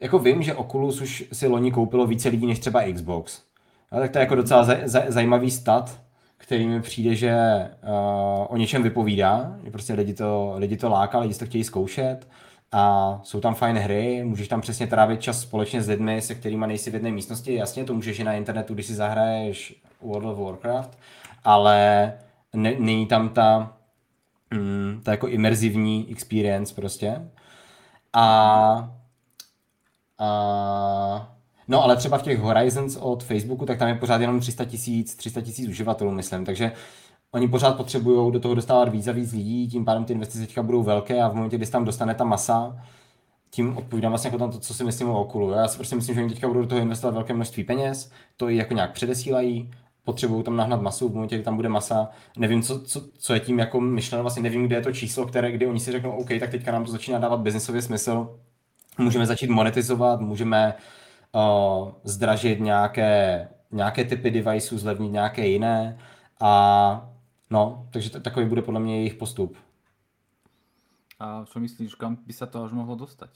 [0.00, 3.42] jako vím, že Oculus už si loni koupilo více lidí než třeba Xbox.
[3.90, 6.00] A tak to je jako docela zaj, zaj, zajímavý stat,
[6.36, 7.34] který mi přijde, že
[7.82, 12.28] uh, o něčem vypovídá, že prostě lidi to, lidi to láká, lidi to chtějí zkoušet
[12.72, 16.66] a jsou tam fajn hry, můžeš tam přesně trávit čas společně s lidmi, se kterými
[16.66, 20.38] nejsi v jedné místnosti, jasně, to můžeš i na internetu, když si zahraješ World of
[20.38, 20.98] Warcraft,
[21.44, 22.12] ale
[22.52, 23.76] ne, není tam ta,
[24.54, 27.30] mm, ta jako imerzivní experience prostě.
[28.12, 28.97] A
[30.18, 31.34] a
[31.68, 35.14] No ale třeba v těch Horizons od Facebooku, tak tam je pořád jenom 300 tisíc
[35.16, 36.44] 300 tisíc uživatelů, myslím.
[36.44, 36.72] Takže
[37.32, 40.62] oni pořád potřebují do toho dostávat víc a víc lidí, tím pádem ty investice teďka
[40.62, 42.76] budou velké a v momentě, kdy se tam dostane ta masa,
[43.50, 45.50] tím odpovídám vlastně jako tam to, co si myslím o Okulu.
[45.50, 48.50] Já si prostě myslím, že oni teďka budou do toho investovat velké množství peněz, to
[48.50, 49.70] i jako nějak předesílají,
[50.04, 53.40] potřebují tam nahnat masu, v momentě, kdy tam bude masa, nevím, co, co, co je
[53.40, 56.28] tím jako myšleno, vlastně nevím, kde je to číslo, které, kdy oni si řeknou, OK,
[56.40, 58.38] tak teďka nám to začíná dávat biznisově smysl,
[58.98, 60.74] můžeme začít monetizovat, můžeme
[61.32, 65.98] uh, zdražit nějaké, nějaké typy deviceů, zlevnit nějaké jiné
[66.40, 67.10] a
[67.50, 69.56] no, takže t- takový bude podle mě jejich postup.
[71.20, 73.30] A co myslíš, kam by se to až mohlo dostat?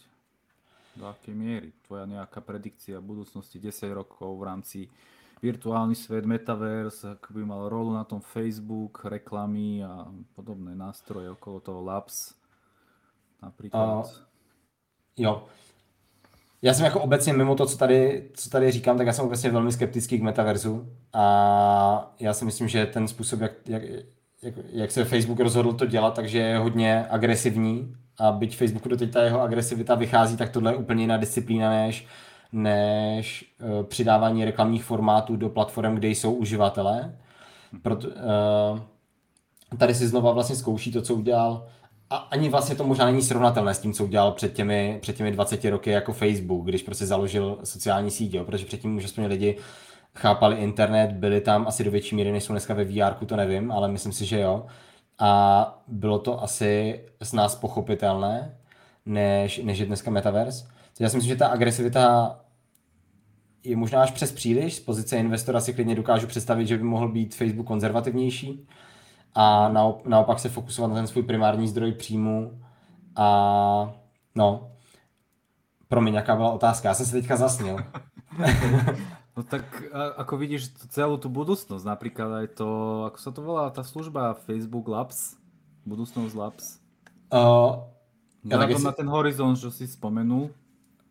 [0.97, 1.73] Do jaké míry?
[1.87, 4.89] Tvoja nějaká predikcia budoucnosti 10 rokov v rámci
[5.43, 11.61] virtuálny svet, metaverse, ako by mal rolu na tom Facebook, reklamy a podobné nástroje okolo
[11.61, 12.35] toho Labs
[13.43, 14.07] například.
[14.07, 14.32] Uh,
[15.17, 15.43] Jo.
[16.63, 19.51] Já jsem jako obecně mimo to, co tady, co tady říkám, tak já jsem obecně
[19.51, 23.83] velmi skeptický k metaverzu a já si myslím, že ten způsob, jak, jak,
[24.43, 29.07] jak, jak se Facebook rozhodl to dělat, takže je hodně agresivní a byť Facebooku do
[29.07, 32.07] ta jeho agresivita vychází, tak tohle je úplně jiná disciplína než,
[32.53, 37.19] než uh, přidávání reklamních formátů do platform, kde jsou uživatelé.
[37.83, 38.81] Proto, uh,
[39.79, 41.67] tady si znova vlastně zkouší to, co udělal
[42.13, 45.33] a ani vlastně to možná není srovnatelné s tím, co udělal před těmi, před těmi
[45.33, 49.57] 20 roky jako Facebook, když prostě založil sociální sítě, jo, protože předtím už aspoň lidi
[50.15, 53.73] chápali internet, byli tam asi do větší míry, než jsou dneska ve VR, to nevím,
[53.73, 54.67] ale myslím si, že jo.
[55.19, 58.59] A bylo to asi s nás pochopitelné,
[59.07, 60.67] než, než je dneska Metaverse.
[61.01, 62.37] Já si myslím, že ta agresivita
[63.65, 64.75] je možná až přes příliš.
[64.75, 68.67] Z pozice investora si klidně dokážu představit, že by mohl být Facebook konzervativnější,
[69.35, 69.69] a
[70.05, 72.61] naopak se fokusovat na ten svůj primární zdroj příjmu
[73.17, 73.95] a
[74.35, 74.71] no,
[75.89, 77.77] promiň, jaká byla otázka, já jsem se teďka zasnil.
[79.37, 79.65] No tak
[80.17, 82.69] ako vidíš celou tu budúcnosť, napríklad aj to,
[83.09, 85.41] ako sa to volá, tá služba Facebook Labs,
[85.89, 86.77] budúcnosť Labs.
[87.33, 87.81] Uh,
[88.45, 88.85] ja na, jestli...
[88.85, 90.53] na ten horizont, že si spomenul.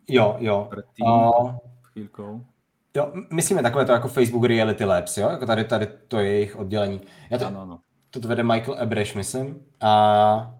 [0.05, 0.69] Jo, jo.
[0.69, 1.57] Predtým, uh,
[1.97, 2.45] chvíľkou.
[2.93, 3.03] Jo,
[3.33, 5.29] myslíme takové to jako Facebook Reality Labs, jo?
[5.29, 7.01] Jako tady, tady to je jejich oddělení.
[7.29, 7.79] Já to, ano, ano
[8.11, 10.53] to vede Michael Ebreš, myslím, a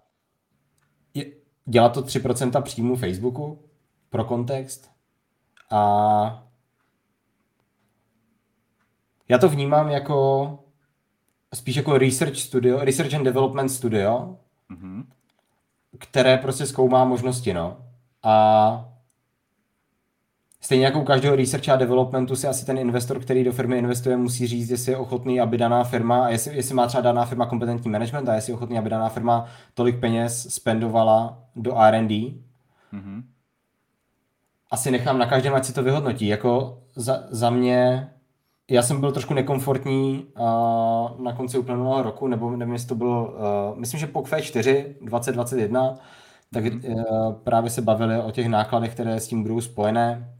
[1.14, 1.24] je,
[1.64, 3.64] dělá to 3% příjmu Facebooku
[4.10, 4.92] pro kontext
[5.70, 6.44] a
[9.28, 10.58] já to vnímám jako
[11.54, 14.36] spíš jako research studio, research and development studio,
[14.70, 15.04] mm-hmm.
[15.98, 17.84] které prostě zkoumá možnosti, no.
[18.22, 18.91] A
[20.64, 24.16] Stejně jako u každého research a developmentu si asi ten investor, který do firmy investuje,
[24.16, 27.90] musí říct, jestli je ochotný, aby daná firma, jestli, jestli má třeba daná firma kompetentní
[27.90, 32.14] management a jestli je ochotný, aby daná firma tolik peněz spendovala do R&D.
[32.92, 33.22] Mm-hmm.
[34.70, 36.26] Asi nechám na každém, ať si to vyhodnotí.
[36.26, 38.10] Jako za, za mě
[38.70, 40.44] já jsem byl trošku nekomfortní uh,
[41.20, 45.94] na konci uplynulého roku, nebo nevím, jestli to bylo, uh, myslím, že POC 4 2021,
[46.52, 50.34] tak uh, právě se bavili o těch nákladech, které s tím budou spojené.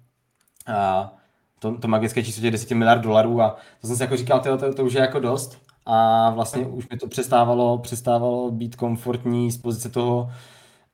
[0.67, 1.13] A
[1.59, 4.59] to, to magické číslo těch 10 miliard dolarů a to jsem si jako říkal, to,
[4.59, 9.51] to, to už je jako dost a vlastně už mi to přestávalo, přestávalo být komfortní
[9.51, 10.31] z pozice toho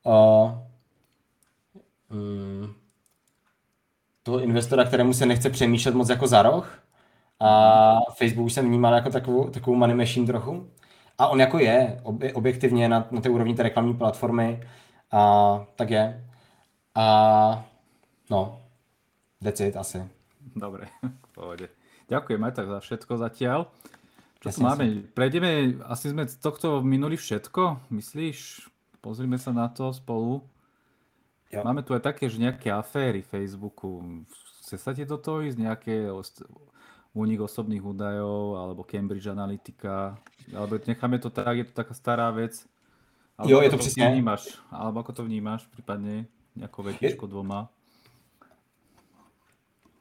[0.05, 0.53] uh,
[2.11, 2.75] um,
[4.23, 6.79] toho investora, kterému se nechce přemýšlet moc jako za roh.
[7.41, 10.69] A Facebook už jsem vnímal jako takovou, takovou money machine trochu.
[11.19, 12.01] A on jako je,
[12.35, 14.61] objektivně na, na té úrovni té reklamní platformy,
[15.13, 16.25] a tak je.
[16.95, 17.65] A
[18.31, 18.61] no,
[19.43, 20.03] it asi.
[20.55, 20.91] Dobre,
[21.27, 21.67] v pohode.
[22.09, 23.61] Ďakujem aj tak za všetko zatiaľ.
[24.39, 25.03] Čo tu máme?
[25.13, 28.71] Prejdeme, asi sme z tohto minuli všetko, myslíš?
[29.03, 30.47] Pozrime sa na to spolu.
[31.51, 31.67] Jo.
[31.67, 34.25] Máme tu aj také, že nejaké aféry Facebooku.
[34.63, 35.95] Chce sa ti do toho ísť nejaké
[37.17, 40.15] únik osobných údajov alebo Cambridge Analytica?
[40.55, 42.63] Alebo necháme to tak, je to taká stará vec?
[43.39, 44.09] Alebo jo, je to, to přesně.
[44.09, 44.43] Vnímaš?
[44.71, 46.27] Alebo ako to vnímáš prípadne
[46.59, 47.71] nejakou vetičko dvoma?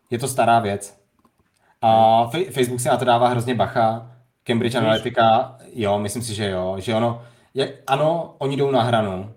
[0.10, 0.98] Je to stará věc.
[1.82, 4.12] A Facebook si na to dává hrozně bacha.
[4.44, 4.76] Cambridge?
[4.76, 6.76] Analytica, jo, myslím si, že jo.
[6.80, 7.22] Že ono,
[7.54, 9.34] je, ano, oni jdou na hranu.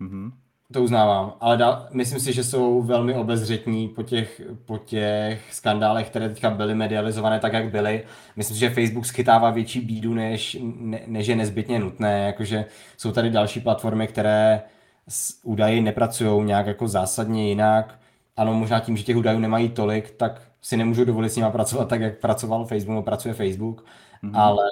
[0.00, 0.32] Mm-hmm.
[0.72, 6.08] To uznávám, ale dál, myslím si, že jsou velmi obezřetní po těch, po těch skandálech,
[6.08, 8.02] které teďka byly medializované tak, jak byly.
[8.36, 12.26] Myslím si, že Facebook schytává větší bídu, než, ne, než je nezbytně nutné.
[12.26, 12.64] Jakože
[12.96, 14.62] jsou tady další platformy, které
[15.08, 17.98] s údaji nepracují nějak jako zásadně jinak.
[18.36, 21.88] Ano, možná tím, že těch údajů nemají tolik, tak si nemůžu dovolit s nimi pracovat
[21.88, 23.84] tak, jak pracoval Facebook, no pracuje Facebook.
[24.22, 24.40] Mm-hmm.
[24.40, 24.64] ale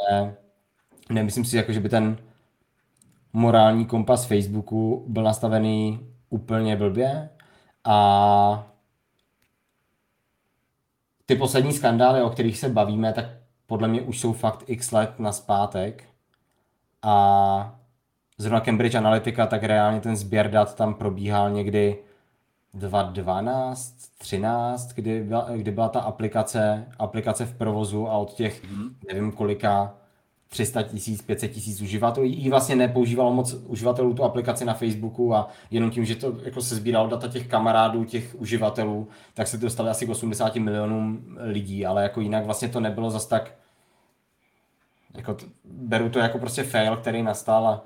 [1.11, 2.17] nemyslím si, jako, že by ten
[3.33, 7.29] morální kompas Facebooku byl nastavený úplně blbě.
[7.85, 8.67] A
[11.27, 13.25] ty poslední skandály, o kterých se bavíme, tak
[13.67, 16.05] podle mě už jsou fakt x let na zpátek.
[17.03, 17.79] A
[18.39, 21.99] zrovna Cambridge Analytica, tak reálně ten sběr dat tam probíhal někdy
[22.75, 28.91] 2012, 13, kdy byla, kdy byla ta aplikace, aplikace v provozu a od těch, mm-hmm.
[29.09, 29.95] nevím kolika,
[30.51, 32.27] 300 tisíc, 500 tisíc uživatelů.
[32.27, 36.63] Jí vlastně nepoužívalo moc uživatelů tu aplikaci na Facebooku a jenom tím, že to jako
[36.63, 41.37] se sbíralo data těch kamarádů, těch uživatelů, tak se to dostali asi k 80 milionům
[41.41, 43.55] lidí, ale jako jinak vlastně to nebylo zas tak
[45.15, 47.85] jako beru to jako prostě fail, který nastal a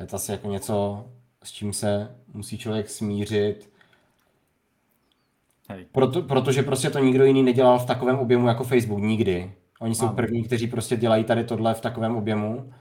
[0.00, 1.06] je to asi jako něco,
[1.44, 3.69] s čím se musí člověk smířit.
[5.92, 9.54] Proto, protože prostě to nikdo jiný nedělal v takovém objemu jako Facebook, nikdy.
[9.80, 12.72] Oni jsou první, kteří prostě dělají tady tohle v takovém objemu.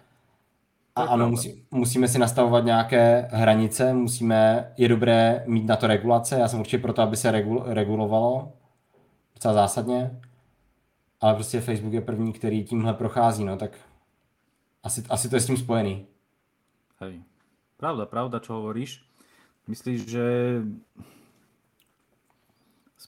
[0.95, 6.39] A ano, musí, musíme si nastavovat nějaké hranice, musíme, je dobré mít na to regulace,
[6.39, 8.53] já jsem určitě proto, aby se regul, regulovalo,
[9.35, 10.19] docela zásadně,
[11.21, 13.71] ale prostě Facebook je první, který tímhle prochází, no tak
[14.83, 16.05] asi, asi to je s tím spojený.
[16.99, 17.21] Hej,
[17.77, 19.03] pravda, pravda, čo hovoríš.
[19.67, 20.23] Myslíš, že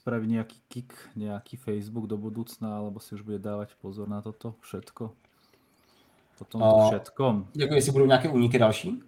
[0.02, 4.58] spraviť nejaký kick, nejaký Facebook do budúcna, alebo si už bude dávať pozor na toto
[4.66, 5.14] všetko?
[6.38, 7.54] Po tomto všetkom.
[7.54, 8.98] Jako jestli budou nějaké úniky další?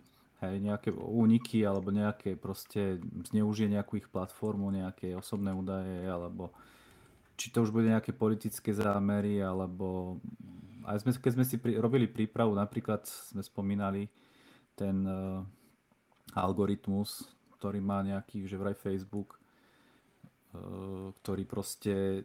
[0.40, 6.54] Hej, nejaké úniky, alebo nejaké proste zneužije nejakú ich platformu, nejaké osobné údaje, alebo
[7.34, 10.20] či to už bude nejaké politické zámery, alebo
[10.86, 14.06] aj sme, keď sme si pri, robili prípravu, napríklad sme spomínali
[14.76, 15.42] ten uh,
[16.36, 17.24] algoritmus,
[17.56, 19.40] ktorý má nejaký, že vraj Facebook
[20.54, 22.22] Eh, ktorý proste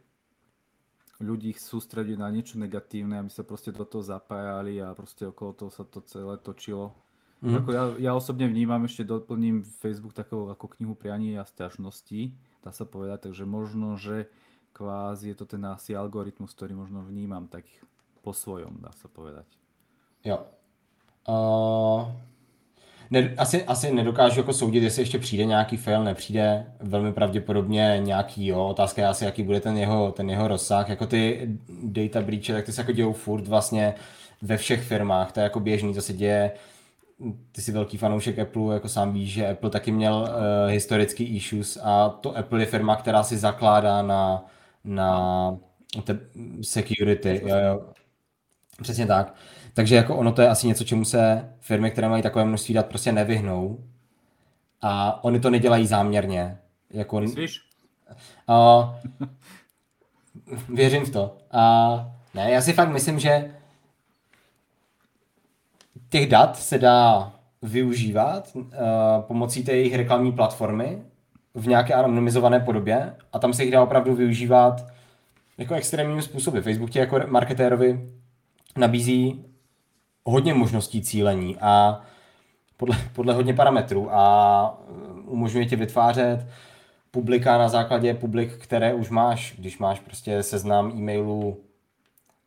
[1.18, 5.72] ľudí sústredí na niečo negatívne, aby sa proste do toho zapájali a proste okolo toho
[5.74, 6.94] sa to celé točilo.
[7.42, 7.58] Mm.
[7.60, 12.70] Ako ja, ja osobne vnímam, ešte doplním Facebook takovou ako knihu prianí a stiažností, dá
[12.70, 14.30] sa povedať, takže možno, že
[14.78, 17.66] kvázi je to ten asi algoritmus, ktorý možno vnímam tak
[18.22, 19.48] po svojom, dá sa povedať.
[20.22, 20.46] Jo.
[21.26, 22.14] Uh,
[23.12, 26.66] ne, asi, asi nedokážu jako soudit, jestli ještě přijde nějaký fail, nepřijde.
[26.80, 28.68] Velmi pravděpodobně nějaký, jo.
[28.68, 30.90] Otázka je asi, jaký bude ten jeho, ten jeho rozsah.
[30.90, 31.50] Jako ty
[31.84, 33.94] data breache, tak ty se jako dějou furt vlastně
[34.42, 35.32] ve všech firmách.
[35.32, 36.52] To je jako běžný, to se děje
[37.52, 41.78] ty jsi velký fanoušek Apple, jako sám víš, že Apple taky měl uh, historický issues
[41.84, 44.46] a to Apple je firma, která si zakládá na,
[44.84, 45.58] na
[46.04, 46.20] te
[46.62, 47.42] security.
[47.46, 47.82] Jo, jo.
[48.82, 49.36] Přesně tak.
[49.80, 52.86] Takže jako ono to je asi něco, čemu se firmy, které mají takové množství dat,
[52.86, 53.80] prostě nevyhnou.
[54.82, 56.58] A oni to nedělají záměrně.
[56.90, 57.20] Jako...
[57.20, 57.62] Myslíš?
[58.50, 58.96] Uh,
[60.76, 61.38] věřím v to.
[61.52, 63.52] A ne, já si fakt myslím, že
[66.10, 68.64] těch dat se dá využívat uh,
[69.20, 71.02] pomocí té jejich reklamní platformy
[71.54, 74.86] v nějaké anonymizované podobě a tam se jich dá opravdu využívat
[75.58, 76.60] jako extrémními způsoby.
[76.60, 78.10] Facebook ti jako marketérovi
[78.78, 79.49] nabízí
[80.30, 82.02] hodně možností cílení a
[82.78, 84.78] podle, podle hodně parametrů a
[85.26, 86.48] umožňuje ti vytvářet
[87.12, 89.56] publika na základě publik, které už máš.
[89.58, 91.58] Když máš prostě seznam e-mailů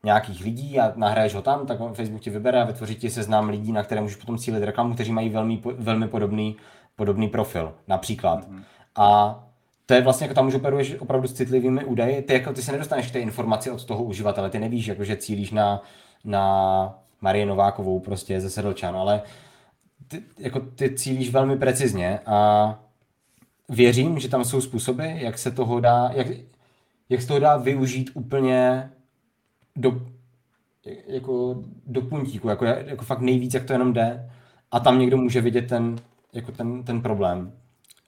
[0.05, 3.73] nějakých lidí a nahraješ ho tam, tak Facebook ti vybere a vytvoří ti seznam lidí,
[3.73, 6.57] na které můžeš potom cílit reklamu, kteří mají velmi, velmi podobný,
[6.97, 8.49] podobný profil, například.
[8.49, 8.63] Mm-hmm.
[8.97, 9.39] A
[9.87, 12.73] to je vlastně, jako tam už operuješ opravdu s citlivými údaji, ty, jako, ty se
[12.73, 15.83] nedostaneš k té informaci od toho uživatele, ty nevíš, jako, že cílíš na,
[16.25, 19.23] na Marie Novákovou prostě ze Sedlčan, ale
[20.09, 22.79] ty, jako, ty cílíš velmi precizně a
[23.69, 26.27] věřím, že tam jsou způsoby, jak se toho dá, jak,
[27.09, 28.91] jak se toho dá využít úplně
[29.77, 30.01] do,
[31.07, 34.31] jako do puntíku, jako, jako fakt nejvíc, jak to jenom jde.
[34.71, 35.97] A tam někdo může vidět ten,
[36.33, 37.53] jako ten, ten problém.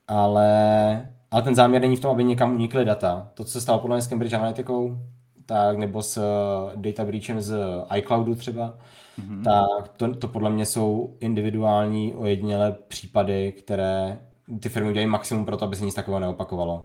[0.08, 3.30] Ale, ale ten záměr není v tom, aby někam unikly data.
[3.34, 4.98] To, co se stalo podle mě s Cambridge Analyticou,
[5.46, 7.56] tak nebo s uh, data breachem z
[7.96, 8.78] iCloudu třeba,
[9.18, 9.42] mm-hmm.
[9.42, 14.20] tak to, to podle mě jsou individuální ojedinělé případy, které
[14.60, 16.84] ty firmy udělají maximum pro to, aby se nic takového neopakovalo.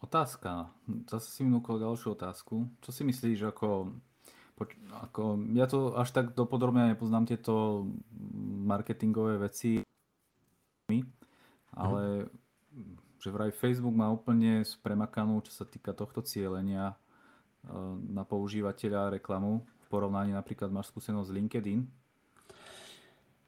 [0.00, 0.70] Otázka.
[1.10, 2.70] Zase si mi vnúkol ďalšiu otázku.
[2.78, 3.98] Čo si myslíš, ako,
[5.02, 7.82] ako ja to až tak dopodrobne nepoznám tieto
[8.62, 9.82] marketingové veci,
[11.74, 12.45] ale mm.
[13.26, 16.96] Že vraj Facebook má úplne spremakanú, čo sa týka tohto cieľenia e,
[18.14, 19.66] na používateľa reklamu.
[19.82, 21.82] V porovnaní napríklad máš skúsenosť LinkedIn.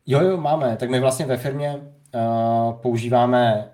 [0.07, 0.76] Jo, jo, máme.
[0.76, 3.70] Tak my vlastně ve firmě uh, používáme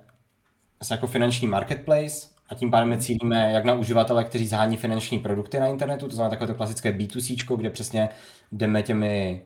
[0.91, 5.67] jako finanční marketplace, a tím pádem cílíme jak na uživatele, kteří zhání finanční produkty na
[5.67, 8.09] internetu, to znamená takové to klasické B2C, kde přesně
[8.53, 9.43] jdeme těmi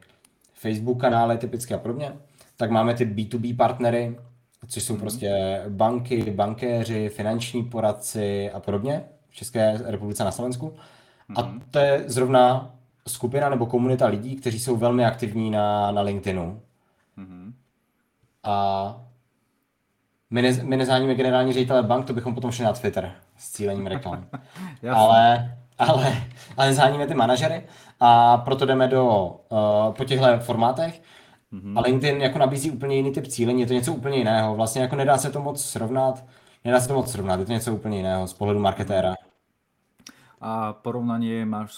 [0.54, 2.12] Facebook kanály typicky a podobně,
[2.56, 4.16] tak máme ty B2B partnery,
[4.66, 5.00] což jsou mhm.
[5.00, 10.74] prostě banky, bankéři, finanční poradci a podobně v České republice na Slovensku.
[11.36, 11.62] A mhm.
[11.70, 12.74] to je zrovna
[13.08, 16.60] skupina nebo komunita lidí, kteří jsou velmi aktivní na, na LinkedInu.
[17.18, 17.52] Mm-hmm.
[18.44, 18.96] A
[20.30, 23.86] my, ne, my nezáníme generální ředitele bank, to bychom potom šli na Twitter s cílením
[23.86, 24.26] reklam.
[24.92, 26.22] ale, ale,
[26.56, 27.62] ale nezáníme ty manažery
[28.00, 31.02] a proto jdeme do, uh, po těchto formátech.
[31.52, 31.78] Mm-hmm.
[31.78, 34.54] A LinkedIn jako nabízí úplně jiný typ cílení, je to něco úplně jiného.
[34.54, 36.24] Vlastně jako nedá se to moc srovnat,
[36.64, 39.14] nedá se to moc srovnat, je to něco úplně jiného z pohledu marketéra.
[40.40, 41.72] A porovnání máš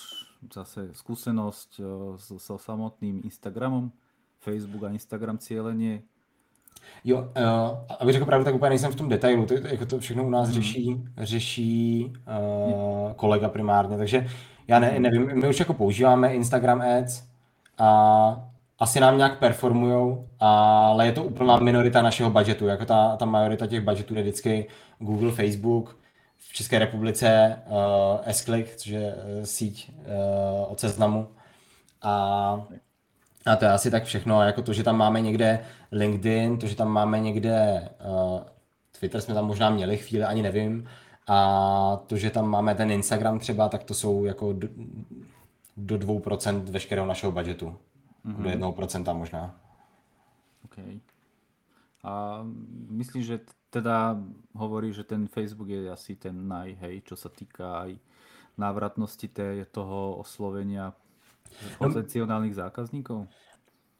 [0.54, 1.80] zase zkušenost
[2.16, 3.90] so, so samotným Instagramem,
[4.40, 6.02] Facebook a Instagram cílení
[7.04, 10.24] Jo, uh, abych řekl pravdu, tak úplně nejsem v tom detailu, to, jako to všechno
[10.24, 10.54] u nás hmm.
[10.54, 14.26] řeší, řeší uh, kolega primárně, takže
[14.68, 15.02] já ne, mhm.
[15.02, 17.24] nevím, my už jako používáme Instagram Ads
[17.78, 18.50] a
[18.80, 23.66] asi nám nějak performujou, ale je to úplná minorita našeho budgetu, jako ta, ta majorita
[23.66, 24.68] těch budgetů je vždycky
[24.98, 26.00] Google, Facebook,
[26.38, 27.76] v České republice uh,
[28.26, 31.28] S-Click, což je uh, síť uh, od seznamu.
[32.02, 32.62] A
[33.46, 36.76] a to je asi tak všechno, jako to, že tam máme někde LinkedIn, to, že
[36.76, 38.40] tam máme někde uh,
[38.98, 40.88] Twitter jsme tam možná měli chvíli, ani nevím,
[41.26, 44.68] a to, že tam máme ten Instagram třeba, tak to jsou jako do,
[45.76, 47.76] do 2% veškerého našeho budgetu.
[48.26, 48.60] Mm-hmm.
[48.60, 49.54] Do 1% možná.
[50.64, 50.76] OK.
[52.04, 52.44] A
[52.90, 53.40] myslíš, že
[53.70, 54.18] teda
[54.54, 57.96] hovorí, že ten Facebook je asi ten naj, hej, čo sa týka aj
[58.58, 60.92] návratnosti té, toho oslovenia
[61.78, 63.28] Potenciálních zákazníků?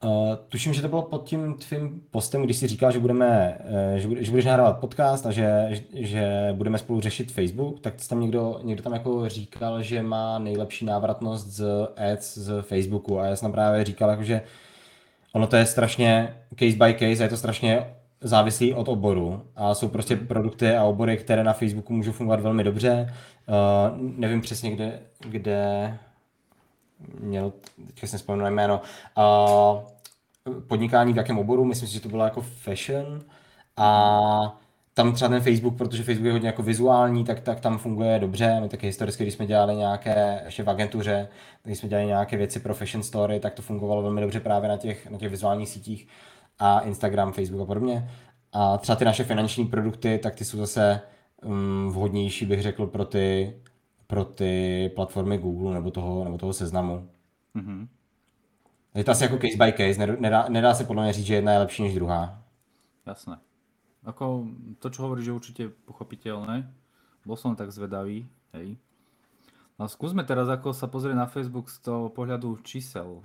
[0.03, 3.57] Uh, tuším, že to bylo pod tím tvým postem, když si říkal, že, budeme,
[3.93, 7.93] uh, že, bude, že budeš nahrávat podcast a že, že budeme spolu řešit Facebook, tak
[8.09, 11.65] tam někdo, někdo tam jako říkal, že má nejlepší návratnost z
[12.13, 14.41] ads z Facebooku a já jsem právě říkal, jako, že
[15.33, 17.85] ono to je strašně case by case a je to strašně
[18.21, 20.27] závislý od oboru a jsou prostě mhm.
[20.27, 23.13] produkty a obory, které na Facebooku můžou fungovat velmi dobře.
[23.47, 25.97] Uh, nevím přesně, kde, kde
[27.19, 27.53] měl,
[27.87, 28.81] teďka jsem vzpomněl jméno,
[29.17, 33.21] uh, podnikání v jakém oboru, myslím si, že to bylo jako fashion
[33.77, 34.57] a
[34.93, 38.59] tam třeba ten Facebook, protože Facebook je hodně jako vizuální, tak, tak tam funguje dobře.
[38.61, 41.27] My taky historicky, když jsme dělali nějaké, ještě v agentuře,
[41.63, 44.77] když jsme dělali nějaké věci pro fashion story, tak to fungovalo velmi dobře právě na
[44.77, 46.07] těch, na těch vizuálních sítích
[46.59, 48.09] a Instagram, Facebook a podobně.
[48.53, 51.01] A třeba ty naše finanční produkty, tak ty jsou zase
[51.45, 53.53] um, vhodnější, bych řekl, pro ty
[54.11, 57.09] pro ty platformy Google nebo toho, nebo toho seznamu.
[57.55, 57.87] Mm-hmm.
[58.95, 61.51] Je to asi jako case by case, nedá, nedá se podle mě říct, že jedna
[61.51, 62.43] je lepší než druhá.
[63.05, 63.37] Jasné.
[64.03, 64.51] Ako
[64.83, 66.67] to, čo hovoríš, je určite pochopiteľné.
[67.23, 68.75] Bol som tak zvedavý, hej.
[69.79, 73.23] No skúsme teraz ako sa pozrieť na Facebook z toho pohľadu čísel.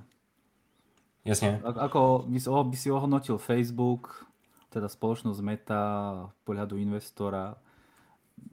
[1.27, 1.65] Jasne.
[1.67, 4.23] A, ako by si, by si ohodnotil Facebook,
[4.71, 5.85] teda spoločnosť Meta,
[6.47, 7.59] pohľadu investora,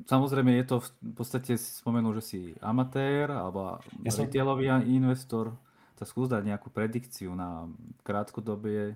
[0.08, 4.28] samozrejme je to v podstate, si spomenul, že si amatér alebo Jasne.
[4.28, 5.56] retailový investor,
[5.96, 7.70] tak skús dať nejakú predikciu na
[8.04, 8.96] krátkodobie,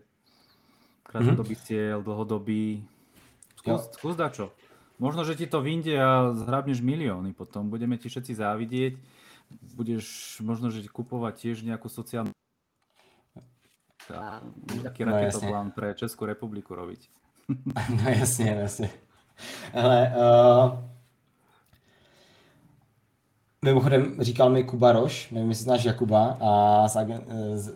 [1.07, 1.67] krátkodobý mm-hmm.
[1.67, 2.83] cieľ, dlhodobý.
[3.57, 4.45] Skús, skús dať čo.
[4.97, 7.69] Možno, že ti to vyjde a zhrabneš milióny potom.
[7.69, 8.93] Budeme ti všetci závidieť.
[9.77, 12.33] Budeš možno, že kupovať tiež nejakú sociálnu
[14.07, 17.11] taký no, raketoplán pre Českou republiku robiť.
[18.03, 19.06] No jasně, jasně.
[19.73, 20.79] Ale uh,
[23.65, 26.87] mimochodem říkal mi Kuba Roš, nevím, jestli znáš Jakuba, a,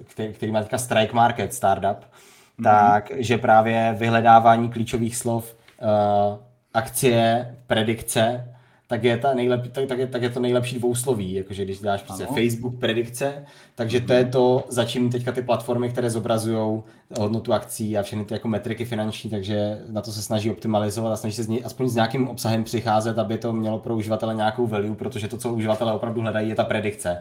[0.04, 2.64] který, který má teďka Strike Market startup, mm-hmm.
[2.64, 6.38] tak že právě vyhledávání klíčových slov uh,
[6.74, 8.56] akcie, predikce,
[8.92, 12.02] tak je, ta nejlep, tak, tak, je, tak je to nejlepší dvousloví, jakože když dáš
[12.02, 16.84] prostě Facebook predikce, takže to je to, za čím teďka ty platformy, které zobrazují
[17.20, 21.16] hodnotu akcí a všechny ty jako metriky finanční, takže na to se snaží optimalizovat a
[21.16, 24.68] snaží se z něj, aspoň s nějakým obsahem přicházet, aby to mělo pro uživatele nějakou
[24.68, 27.18] value, protože to, co uživatelé opravdu hledají, je ta predikce.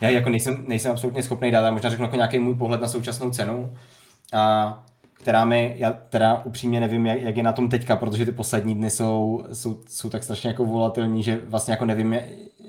[0.00, 3.30] Já jako nejsem, nejsem absolutně schopný dát, možná řeknu jako nějaký můj pohled na současnou
[3.30, 3.74] cenu.
[4.32, 4.84] A
[5.22, 8.74] která mi, já teda upřímně nevím, jak, jak je na tom teďka, protože ty poslední
[8.74, 12.16] dny jsou, jsou, jsou tak strašně jako volatilní, že vlastně jako nevím,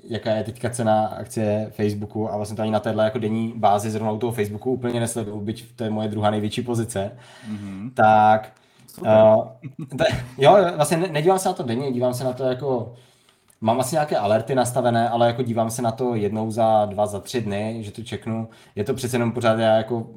[0.03, 3.91] jaká je teďka cena akcie Facebooku a vlastně to ani na téhle jako denní bázi
[3.91, 7.11] zrovna u toho Facebooku úplně nesleduju, byť to je moje druhá největší pozice,
[7.51, 7.91] mm-hmm.
[7.93, 8.51] tak
[9.01, 9.47] uh,
[9.97, 12.93] t- jo, vlastně nedívám se na to denně, dívám se na to jako
[13.61, 17.19] Mám asi nějaké alerty nastavené, ale jako dívám se na to jednou za dva, za
[17.19, 18.49] tři dny, že to čeknu.
[18.75, 20.07] Je to přece jenom pořád já jako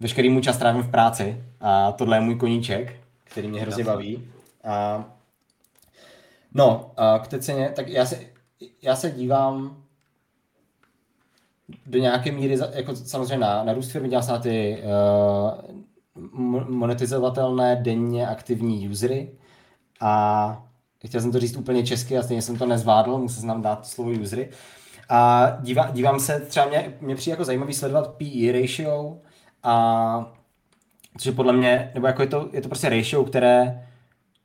[0.00, 4.28] veškerý můj čas trávím v práci a tohle je můj koníček, který mě hrozně baví.
[4.64, 5.04] A,
[6.54, 8.20] no, a k té ceně, tak já se,
[8.82, 9.82] já se dívám
[11.86, 17.76] do nějaké míry, jako samozřejmě na, na růst firmy, dívám se na ty uh, monetizovatelné
[17.76, 19.32] denně aktivní usery
[20.00, 20.64] a
[21.06, 23.86] chtěl jsem to říct úplně česky a stejně jsem to nezvládl, musel jsem nám dát
[23.86, 24.50] slovo usery.
[25.08, 29.16] A dívám, dívám se, třeba mě, mě přijde jako zajímavý sledovat PE ratio,
[29.62, 30.32] a
[31.18, 33.86] což je podle mě, nebo jako je to, je to prostě ratio, které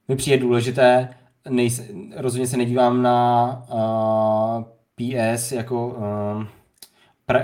[0.08, 1.10] mi přijde důležité.
[1.50, 1.82] Nejs,
[2.16, 4.64] rozhodně se nedívám na uh,
[4.96, 6.48] PS jako um,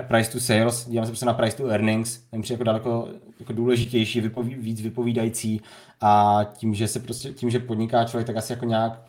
[0.07, 3.07] price to sales, dívám se prostě na price to earnings, mi přijde jako daleko
[3.39, 5.61] jako důležitější, vypoví, víc vypovídající.
[6.01, 9.01] A tím, že se prostě, tím, že podniká člověk, tak asi jako nějak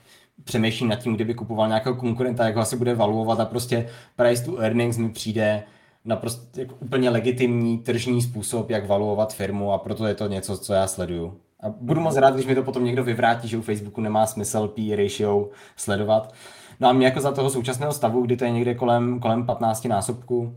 [0.45, 3.41] přemýšlí nad tím, kdyby kupoval nějakého konkurenta, jak ho asi bude valuovat.
[3.41, 5.63] A prostě price to earnings mi přijde
[6.05, 10.73] naprosto jako úplně legitimní tržní způsob, jak valuovat firmu a proto je to něco, co
[10.73, 11.41] já sleduju.
[11.63, 14.69] A budu moc rád, když mi to potom někdo vyvrátí, že u Facebooku nemá smysl
[14.69, 16.35] P ratio sledovat.
[16.81, 19.85] No a mě jako za toho současného stavu, kdy to je někde kolem, kolem 15
[19.85, 20.55] násobku,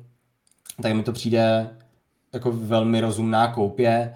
[0.82, 1.70] tak mi to přijde
[2.34, 4.14] jako velmi rozumná koupě.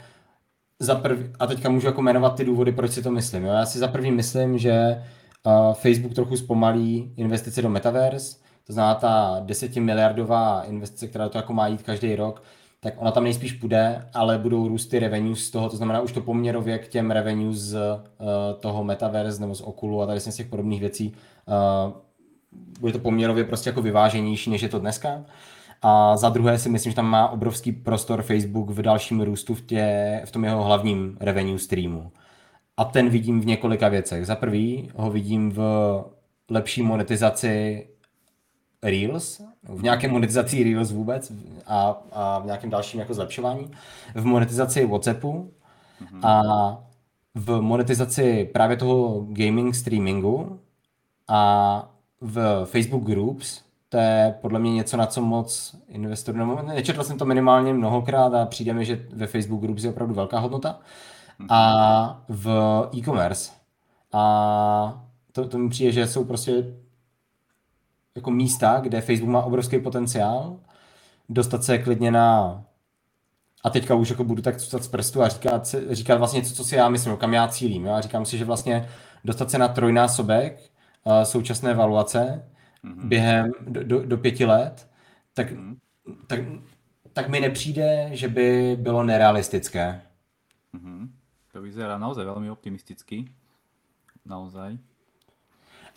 [0.80, 3.44] Za prv, a teďka můžu jako jmenovat ty důvody, proč si to myslím.
[3.44, 3.52] Jo?
[3.54, 5.04] Já si za první myslím, že
[5.46, 8.38] uh, Facebook trochu zpomalí investice do Metaverse,
[8.68, 12.44] to znamená ta 10 miliardová investice, která to jako má jít každý rok,
[12.80, 16.12] tak ona tam nejspíš půjde, ale budou růst ty revenues z toho, to znamená už
[16.12, 18.28] to poměrově k těm revenues z uh,
[18.60, 21.14] toho Metaverse nebo z Okulu a tady z těch podobných věcí,
[21.88, 21.94] uh,
[22.80, 25.26] bude to poměrově prostě jako vyváženější, než je to dneska.
[25.82, 29.62] A za druhé si myslím, že tam má obrovský prostor Facebook v dalším růstu v,
[29.62, 32.12] tě, v tom jeho hlavním revenue streamu.
[32.78, 34.26] A ten vidím v několika věcech.
[34.26, 35.62] Za prvý ho vidím v
[36.50, 37.88] lepší monetizaci
[38.84, 41.32] Reels, v nějaké monetizaci Reels vůbec
[41.68, 43.72] a, a v nějakém dalším jako zlepšování,
[44.16, 45.52] v monetizaci Whatsappu
[46.02, 46.28] mm-hmm.
[46.28, 46.42] a
[47.36, 50.60] v monetizaci právě toho gaming streamingu
[51.28, 51.90] a
[52.22, 57.18] v Facebook Groups, to je podle mě něco, na co moc investorů, nebo nečetl jsem
[57.18, 60.80] to minimálně mnohokrát a přijde mi, že ve Facebook Groups je opravdu velká hodnota.
[61.40, 61.48] Mm-hmm.
[61.50, 62.50] A v
[62.98, 63.52] e-commerce.
[64.14, 66.64] A to, to mi přijde, že jsou prostě
[68.18, 70.60] jako místa, kde Facebook má obrovský potenciál,
[71.30, 72.64] dostat se klidně na
[73.64, 76.64] a teďka už jako budu tak cucat z prstu a říkat, říkat vlastně něco, co
[76.64, 77.86] si já myslím, kam já cílím.
[77.86, 77.94] Jo?
[77.94, 78.90] A říkám si, že vlastně
[79.24, 80.72] dostat se na trojnásobek
[81.04, 82.50] uh, současné valuace
[82.84, 83.08] mm-hmm.
[83.08, 84.90] během do, do, do pěti let,
[85.34, 85.78] tak, mm-hmm.
[86.28, 86.40] tak,
[87.14, 90.02] tak mi nepřijde, že by bylo nerealistické.
[90.74, 91.10] Mm-hmm.
[91.52, 93.32] To vyzerá naozaj velmi optimisticky.
[94.26, 94.78] Naozaj.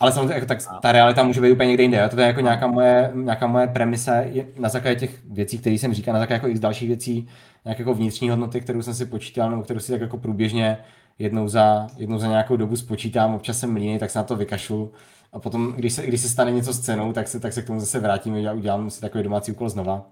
[0.01, 2.09] Ale samozřejmě jako, tak ta realita může být úplně někde jinde.
[2.09, 6.13] To je jako nějaká moje, nějaká moje premise na základě těch věcí, které jsem říkal,
[6.13, 7.27] na základě jako i z dalších věcí,
[7.65, 10.77] nějaké jako vnitřní hodnoty, kterou jsem si počítal, nebo kterou si tak jako průběžně
[11.19, 14.91] jednou za, jednou za nějakou dobu spočítám, občas jsem líný, tak se na to vykašlu.
[15.33, 17.67] A potom, když se, když se stane něco s cenou, tak se, tak se k
[17.67, 20.05] tomu zase vrátím a udělám si takový domácí úkol znova.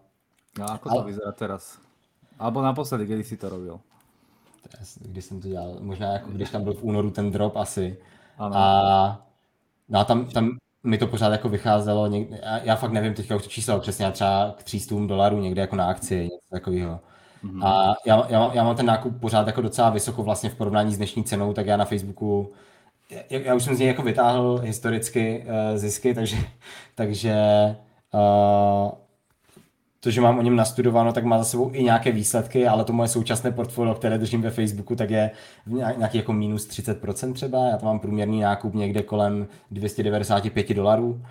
[0.59, 1.77] No a ako to vyzerá teraz?
[2.39, 3.79] Alebo naposledy, kdy si to robil?
[5.01, 7.97] Když jsem to dělal, možná jako když tam byl v únoru ten drop asi.
[8.37, 8.55] Ano.
[8.57, 9.28] A
[9.89, 13.35] No a tam, tam mi to pořád jako vycházelo, někde, já, já fakt nevím teďka
[13.35, 16.99] už to číslo přesně, třeba k 300 dolarů někde jako na akci, něco takového.
[17.43, 17.65] Mm-hmm.
[17.65, 20.97] A já, já, já mám ten nákup pořád jako docela vysoko vlastně v porovnání s
[20.97, 22.53] dnešní cenou, tak já na Facebooku,
[23.09, 26.37] já, já už jsem z něj jako vytáhl historicky uh, zisky, takže,
[26.95, 27.35] takže
[28.13, 28.91] uh,
[29.99, 32.93] to, že mám o něm nastudováno, tak má za sebou i nějaké výsledky, ale to
[32.93, 35.31] moje současné portfolio, které držím ve Facebooku, tak je
[35.97, 37.67] nějaký jako minus 30% třeba.
[37.67, 41.21] Já tam mám průměrný nákup někde kolem 295 dolarů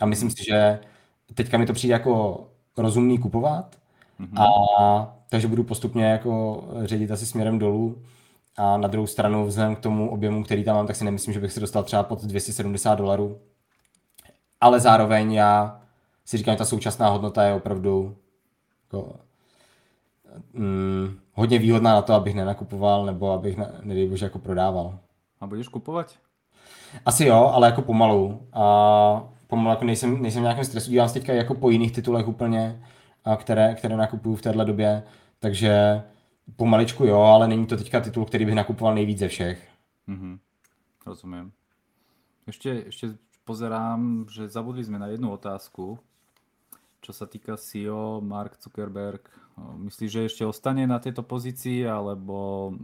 [0.00, 0.78] a myslím si, že
[1.34, 2.46] teďka mi to přijde jako
[2.76, 3.76] rozumný kupovat
[4.20, 4.42] mm-hmm.
[4.42, 8.02] a takže budu postupně jako ředit asi směrem dolů.
[8.58, 11.40] A na druhou stranu, vzhledem k tomu objemu, který tam mám, tak si nemyslím, že
[11.40, 13.38] bych se dostal třeba pod 270 dolarů.
[14.60, 15.80] Ale zároveň já
[16.26, 18.16] si říkám, že ta současná hodnota je opravdu
[18.84, 19.16] jako,
[20.52, 24.98] mm, hodně výhodná na to, abych nenakupoval nebo abych, ne, nedej bože, jako prodával.
[25.40, 26.14] A budeš kupovat?
[27.04, 28.46] Asi jo, ale jako pomalu.
[28.52, 30.90] A pomalu jako nejsem, nejsem v nějakém stresu.
[30.90, 32.82] Dívám se teďka jako po jiných titulech úplně,
[33.24, 35.02] a které, které nakupuju v téhle době.
[35.38, 36.02] Takže
[36.56, 39.68] pomaličku jo, ale není to teďka titul, který bych nakupoval nejvíc ze všech.
[40.08, 40.38] Mm-hmm.
[41.06, 41.52] Rozumím.
[42.46, 43.08] Ještě, ještě
[43.44, 45.98] pozerám, že zabudli jsme na jednu otázku,
[47.06, 49.22] čo sa týka CEO, Mark Zuckerberg,
[49.56, 52.74] myslíš, že ešte ostane na tejto pozícii, alebo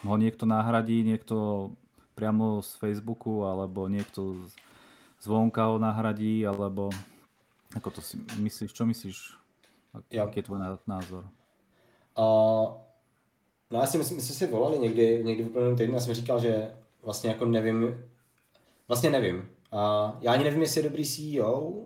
[0.00, 1.68] ho niekto nahradí, niekto
[2.16, 4.40] priamo z Facebooku, alebo niekto
[5.20, 6.88] zvonka ho nahradí, alebo
[7.76, 9.18] ako to si myslíš, čo myslíš?
[10.08, 11.28] Jaký je tvoj názor?
[12.16, 12.80] Uh,
[13.70, 16.14] no já si myslím, my jsme si volali někdy, někdy v úplném týdnu, já jsem
[16.14, 18.04] říkal, že vlastně jako nevím,
[18.88, 19.36] vlastně nevím.
[19.72, 21.84] Uh, já ani nevím, jestli je dobrý CEO,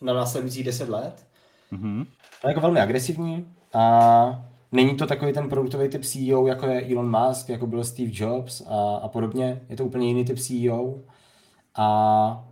[0.00, 1.26] na následujících 10 let.
[1.72, 2.06] Mm-hmm.
[2.44, 7.18] Je jako velmi agresivní a není to takový ten produktový typ CEO, jako je Elon
[7.18, 9.60] Musk, jako byl Steve Jobs a, a podobně.
[9.68, 10.94] Je to úplně jiný typ CEO
[11.74, 12.44] a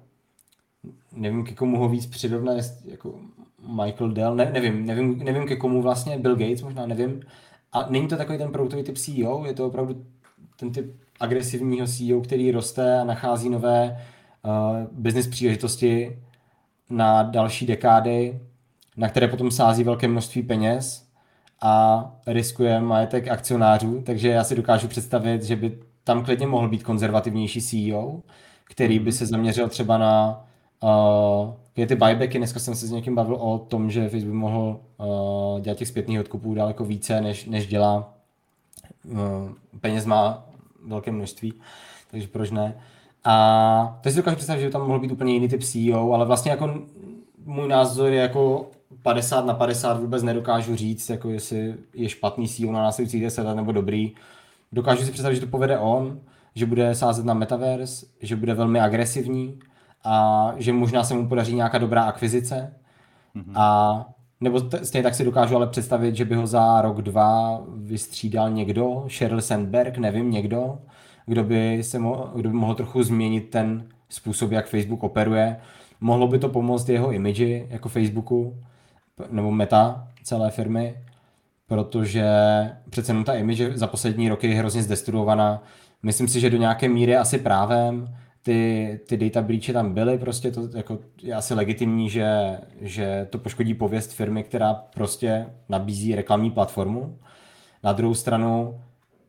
[1.12, 3.14] nevím, ke komu ho víc přirovnat, jako
[3.84, 7.20] Michael Dell, ne, nevím, nevím, nevím ke komu vlastně, Bill Gates možná, nevím.
[7.72, 10.04] A není to takový ten produktový typ CEO, je to opravdu
[10.56, 14.06] ten typ agresivního CEO, který roste a nachází nové
[14.42, 16.18] uh, business příležitosti
[16.90, 18.40] na další dekády,
[18.96, 21.06] na které potom sází velké množství peněz
[21.62, 26.82] a riskuje majetek akcionářů, takže já si dokážu představit, že by tam klidně mohl být
[26.82, 28.20] konzervativnější CEO,
[28.64, 30.44] který by se zaměřil třeba na
[31.76, 32.38] uh, ty buybacky.
[32.38, 36.20] Dneska jsem se s někým bavil o tom, že Facebook mohl uh, dělat těch zpětných
[36.20, 38.14] odkupů daleko více, než, než dělá.
[39.04, 39.18] Uh,
[39.80, 40.44] peněz má
[40.86, 41.54] velké množství,
[42.10, 42.74] takže proč ne.
[43.26, 46.26] A teď si dokážu představit, že by tam mohl být úplně jiný typ CEO, ale
[46.26, 46.74] vlastně jako
[47.44, 48.70] můj názor je jako
[49.02, 53.54] 50 na 50 vůbec nedokážu říct, jako jestli je špatný CEO na následujících 10 let
[53.54, 54.12] nebo dobrý.
[54.72, 56.20] Dokážu si představit, že to povede on,
[56.54, 59.58] že bude sázet na metaverse, že bude velmi agresivní
[60.04, 62.74] a že možná se mu podaří nějaká dobrá akvizice.
[63.36, 63.52] Mm-hmm.
[63.54, 64.06] A
[64.40, 68.50] nebo t- stejně tak si dokážu ale představit, že by ho za rok, dva vystřídal
[68.50, 70.78] někdo, Sheryl Sandberg, nevím, někdo,
[71.26, 75.56] kdo by, se mo- kdo by mohl trochu změnit ten způsob, jak Facebook operuje.
[76.00, 78.56] Mohlo by to pomoct jeho imidži jako Facebooku
[79.30, 80.96] nebo meta celé firmy,
[81.66, 82.24] protože
[82.90, 85.62] přece jenom ta image za poslední roky je hrozně zdestruovaná.
[86.02, 90.50] Myslím si, že do nějaké míry asi právem ty, ty data breachy tam byly, prostě
[90.50, 96.50] to jako je asi legitimní, že, že to poškodí pověst firmy, která prostě nabízí reklamní
[96.50, 97.18] platformu.
[97.82, 98.80] Na druhou stranu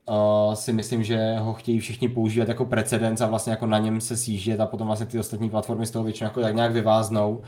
[0.09, 4.01] uh, si myslím, že ho chtějí všichni používat jako precedens a vlastně jako na něm
[4.01, 7.41] se sjíždět a potom vlastně ty ostatní platformy z toho většinou jako tak nějak vyváznou.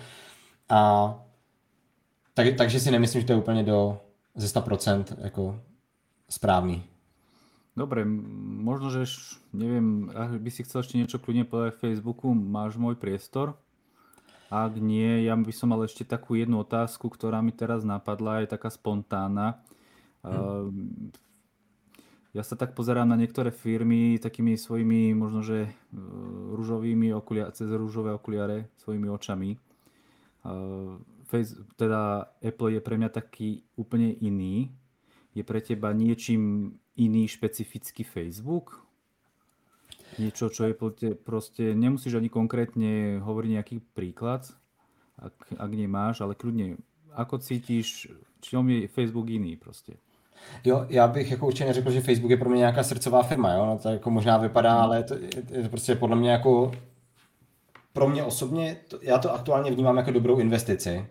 [0.69, 1.13] A
[2.33, 3.97] tak, takže si nemyslím, že to je úplně do
[4.35, 5.59] ze 100% jako
[6.29, 6.83] správný.
[7.77, 9.07] Dobre, možno, že
[9.55, 13.55] neviem, ak by si chcel ešte niečo kľudne povedať Facebooku, máš môj priestor.
[14.51, 18.51] Ak nie, ja by som mal ešte takú jednu otázku, ktorá mi teraz napadla, je
[18.51, 19.63] taká spontánna.
[20.25, 21.13] Hmm.
[22.29, 25.69] Ja sa tak pozerám na niektoré firmy takými svojimi možno, že e,
[26.53, 29.57] rúžovými okuliare, cez rúžové okuliare, svojimi očami.
[29.57, 29.59] E,
[31.25, 34.69] face, teda Apple je pre mňa taký úplne iný.
[35.33, 38.77] Je pre teba niečím iný špecifický Facebook?
[40.21, 40.77] Niečo, čo je
[41.17, 44.45] proste, nemusíš ani konkrétne hovoriť nejaký príklad,
[45.17, 46.77] ak, ak nemáš, ale kľudne,
[47.17, 49.97] ako cítíš, čom je Facebook iný prostě?
[50.63, 53.65] Jo, já bych jako určitě neřekl, že Facebook je pro mě nějaká srdcová firma, jo?
[53.65, 54.81] No, to jako možná vypadá, hmm.
[54.81, 55.15] ale to
[55.51, 56.71] je to prostě podle mě jako
[57.93, 61.05] pro mě osobně, to, já to aktuálně vnímám jako dobrou investici.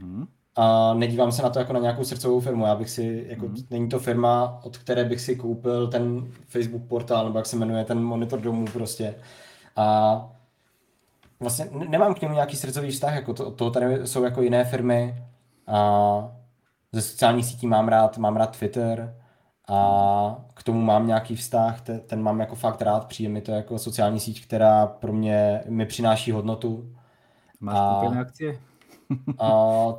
[0.00, 0.26] Hmm.
[0.56, 2.66] A nedívám se na to jako na nějakou srdcovou firmu.
[2.66, 3.56] Já bych si, jako, hmm.
[3.70, 7.84] není to firma, od které bych si koupil ten Facebook portál, nebo jak se jmenuje,
[7.84, 9.14] ten monitor domů prostě.
[9.76, 10.28] A
[11.40, 15.14] vlastně nemám k němu nějaký srdcový vztah, jako to, to tady jsou jako jiné firmy
[15.66, 16.39] a
[16.92, 19.16] ze sociálních sítí mám rád, mám rád Twitter
[19.68, 23.52] a k tomu mám nějaký vztah, ten, ten mám jako fakt rád, přijde mi to
[23.52, 26.94] jako sociální síť, která pro mě mi přináší hodnotu.
[27.60, 28.58] Máš a, akcie?
[29.38, 29.52] a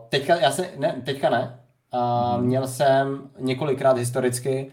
[0.10, 1.60] teďka, já se, ne, teďka ne.
[1.92, 2.46] A hmm.
[2.46, 4.72] měl jsem několikrát historicky,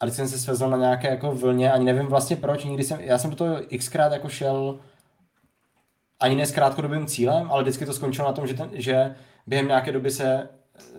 [0.00, 3.00] a když jsem se svezl na nějaké jako vlně, ani nevím vlastně proč, nikdy jsem,
[3.00, 4.78] já jsem do toho xkrát jako šel
[6.20, 9.14] ani ne s krátkodobým cílem, ale vždycky to skončilo na tom, že, ten, že
[9.46, 10.48] během nějaké doby se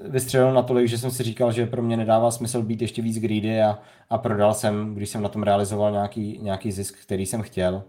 [0.05, 3.61] vystřelil natolik, že jsem si říkal, že pro mě nedává smysl být ještě víc greedy
[3.61, 3.79] a,
[4.09, 7.83] a prodal jsem, když jsem na tom realizoval nějaký, nějaký zisk, který jsem chtěl.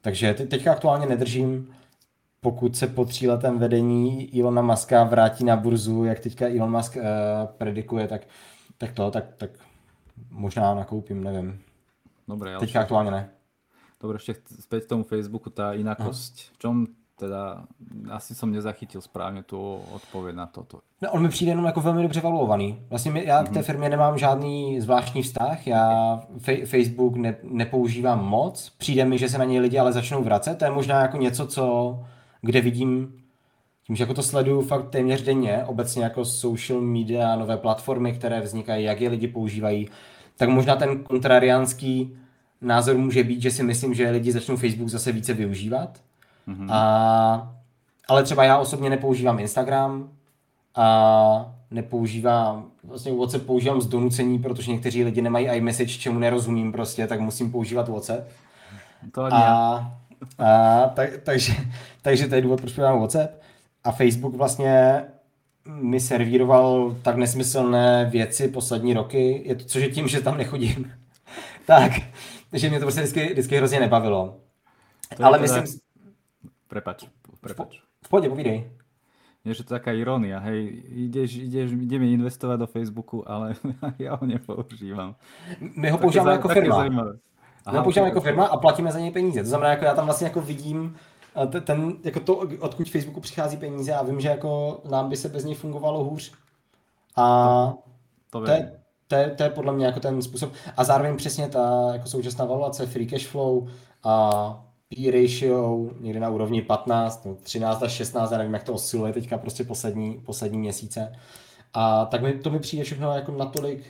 [0.00, 1.74] Takže te, teďka aktuálně nedržím,
[2.40, 7.02] pokud se po tříletém vedení Ilona Muska vrátí na burzu, jak teďka Elon Musk uh,
[7.46, 8.22] predikuje, tak,
[8.78, 9.50] tak to, tak, tak
[10.30, 11.60] možná nakoupím, nevím.
[12.28, 13.30] Dobre, Teďka aktuálně ne.
[14.02, 14.34] Dobre, ešte
[14.66, 16.50] späť k tomu Facebooku, tá inakosť.
[16.50, 16.74] V čom
[17.22, 17.64] teda,
[18.10, 20.78] asi som nezachytil správně tu odpověď na toto.
[21.02, 22.82] No, on mi přijde jenom jako velmi dobře valuovaný.
[22.90, 23.62] Vlastně já k té mhm.
[23.62, 26.20] firmě nemám žádný zvláštní vztah, já
[26.64, 30.64] Facebook ne, nepoužívám moc, přijde mi, že se na něj lidi ale začnou vracet, to
[30.64, 31.98] je možná jako něco, co,
[32.40, 33.12] kde vidím,
[33.86, 38.40] tím, že jako to sleduju fakt téměř denně, obecně jako social media, nové platformy, které
[38.40, 39.88] vznikají, jak je lidi používají,
[40.36, 42.16] tak možná ten kontrariánský
[42.60, 45.98] názor může být, že si myslím, že lidi začnou Facebook zase více využívat.
[46.48, 46.72] Mm-hmm.
[46.72, 47.54] A,
[48.08, 50.08] ale třeba já osobně nepoužívám Instagram
[50.74, 57.06] a nepoužívám, vlastně WhatsApp používám z donucení, protože někteří lidi nemají iMessage, čemu nerozumím prostě,
[57.06, 58.28] tak musím používat WhatsApp.
[59.12, 59.92] To a,
[60.38, 61.52] a tak, takže,
[62.02, 63.42] takže to je důvod, proč používám WhatsApp.
[63.84, 65.04] A Facebook vlastně
[65.66, 70.92] mi servíroval tak nesmyslné věci poslední roky, je to, což je tím, že tam nechodím.
[71.66, 71.92] tak,
[72.52, 74.36] že mě to prostě vždycky, vždycky hrozně nebavilo.
[75.16, 75.64] To Ale myslím...
[76.72, 77.04] Prepač,
[77.40, 77.80] prepač.
[78.04, 78.70] V, pohodě, povídej.
[79.44, 83.54] Je, že to taká ironia, hej, ideš, ideš, ideme investovat do Facebooku, ale
[83.98, 85.14] já ho nepoužívám.
[85.76, 86.84] My ho používáme jako firma.
[87.72, 89.42] My ho používáme jako firma a platíme za něj peníze.
[89.42, 90.96] To znamená, jako já tam vlastně jako vidím
[91.60, 95.44] ten, jako to, odkud Facebooku přichází peníze a vím, že jako nám by se bez
[95.44, 96.32] něj fungovalo hůř.
[97.16, 97.26] A
[98.30, 100.52] to, to, to, je, to, je, to je podle mě jako ten způsob.
[100.76, 103.68] A zároveň přesně ta jako současná valuace, free cash flow
[104.04, 108.72] a P ratio někde na úrovni 15, no 13 až 16, já nevím, jak to
[108.72, 111.12] osciluje teďka prostě poslední, poslední měsíce.
[111.74, 113.84] A tak mi, to mi přijde všechno jako natolik,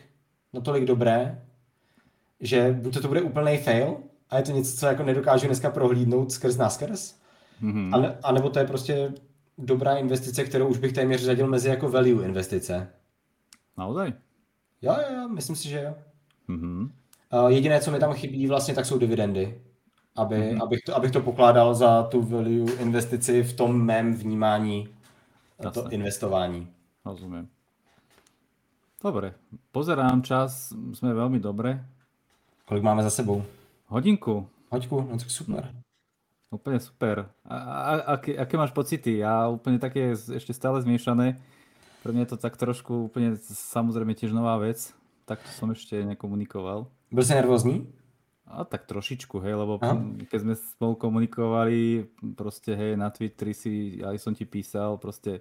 [0.53, 1.43] natolik dobré,
[2.41, 3.97] že buď to, to bude úplný fail,
[4.31, 7.15] a je to něco, co jako nedokážu dneska prohlídnout skrz naskrz,
[7.63, 7.95] mm-hmm.
[7.95, 9.13] a, ne, a nebo to je prostě
[9.59, 12.89] dobrá investice, kterou už bych téměř řadil mezi jako value investice.
[13.79, 14.13] Naozaj?
[14.83, 15.95] Jo, jo, jo, myslím si, že jo.
[16.49, 16.91] Mm-hmm.
[17.45, 19.61] Uh, jediné, co mi tam chybí vlastně, tak jsou dividendy.
[20.17, 20.63] Aby, mm-hmm.
[20.63, 24.89] abych, to, abych to pokládal za tu value investici v tom mém vnímání
[25.59, 25.83] Jasne.
[25.83, 26.69] to investování.
[27.05, 27.49] Rozumím.
[29.03, 29.35] Dobre,
[29.75, 31.83] pozerám čas, sme veľmi dobre.
[32.63, 33.43] Kolik máme za sebou?
[33.91, 34.47] Hodinku.
[34.71, 35.75] Hoďku, no tak super.
[36.55, 37.27] Úplne super.
[37.43, 39.19] A, a, aké, aké máš pocity?
[39.19, 41.43] Ja úplne také ešte stále zmiešané.
[42.07, 44.95] Pre mňa je to tak trošku úplne samozrejme tiež nová vec.
[45.27, 46.87] Tak to som ešte nekomunikoval.
[47.11, 47.91] Byl si nervózní?
[48.53, 49.97] A tak trošičku, hej, lebo Aha.
[50.29, 52.05] keď sme spolu komunikovali,
[52.37, 55.41] proste hej, na Twitteri si, aj som ti písal, proste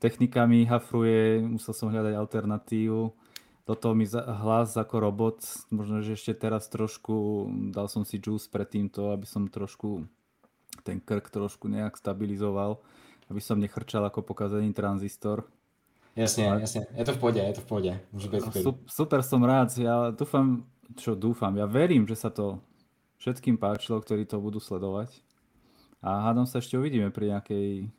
[0.00, 3.00] technikami hafruje, musel som hľadať alternatívu.
[3.66, 7.44] Do toho mi hlas ako robot, možno, že ešte teraz trošku,
[7.76, 10.08] dal som si juice pred týmto, aby som trošku
[10.80, 12.78] ten krk trošku nejak stabilizoval,
[13.28, 15.44] aby som nechrčal ako pokazený tranzistor.
[16.16, 16.88] Jasne, jasne.
[16.96, 17.92] Je to v pohode, je to v pohode.
[18.08, 18.40] Môže byť
[18.88, 19.68] Super som rád.
[19.76, 22.62] Ja dúfam, čo dúfam, ja verím, že sa to
[23.18, 25.10] všetkým páčilo, ktorí to budú sledovať.
[26.04, 27.90] A hádam sa ešte uvidíme pri nejakej,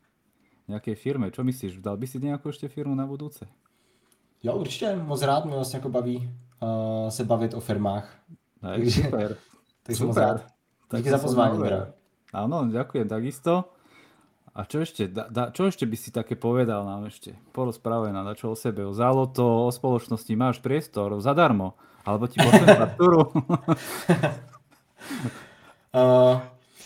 [0.71, 1.27] nejakej firme.
[1.33, 3.43] Čo myslíš, dal by si nejakú ešte firmu na budúce?
[4.43, 6.29] Jo, určitě, moc rád mě vlastně jako baví
[6.61, 8.19] uh, se bavit o firmách.
[8.61, 9.37] Tak, takže, super.
[9.83, 10.07] Takže super.
[10.07, 10.45] moc rád.
[10.97, 11.59] Díky za pozvání,
[12.33, 13.71] Áno, ďakujem takisto.
[14.57, 17.37] A čo ešte, da, da, čo ešte by si také povedal nám ešte?
[17.53, 21.77] Porozprávaj nám čo o sebe, o záloto, o spoločnosti, máš priestor zadarmo.
[22.01, 23.21] Alebo ti pošlem faktúru.
[25.93, 26.41] uh,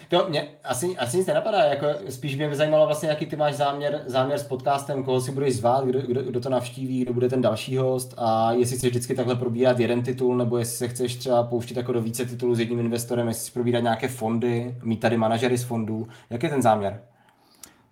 [0.10, 3.56] to mě asi, asi nic nenapadá, jako spíš mě by zajímalo vlastně, jaký ty máš
[3.56, 7.30] záměr, záměr s podcastem, koho si budeš zvát, kdo, kdo, kdo to navštíví, kdo bude
[7.30, 11.16] ten další host a jestli chceš vždycky takhle probírat jeden titul, nebo jestli se chceš
[11.16, 15.00] třeba pouštět jako do více titulů s jedním investorem, jestli chceš probírat nějaké fondy, mít
[15.00, 16.08] tady manažery z fondů.
[16.30, 17.02] Jak je ten záměr?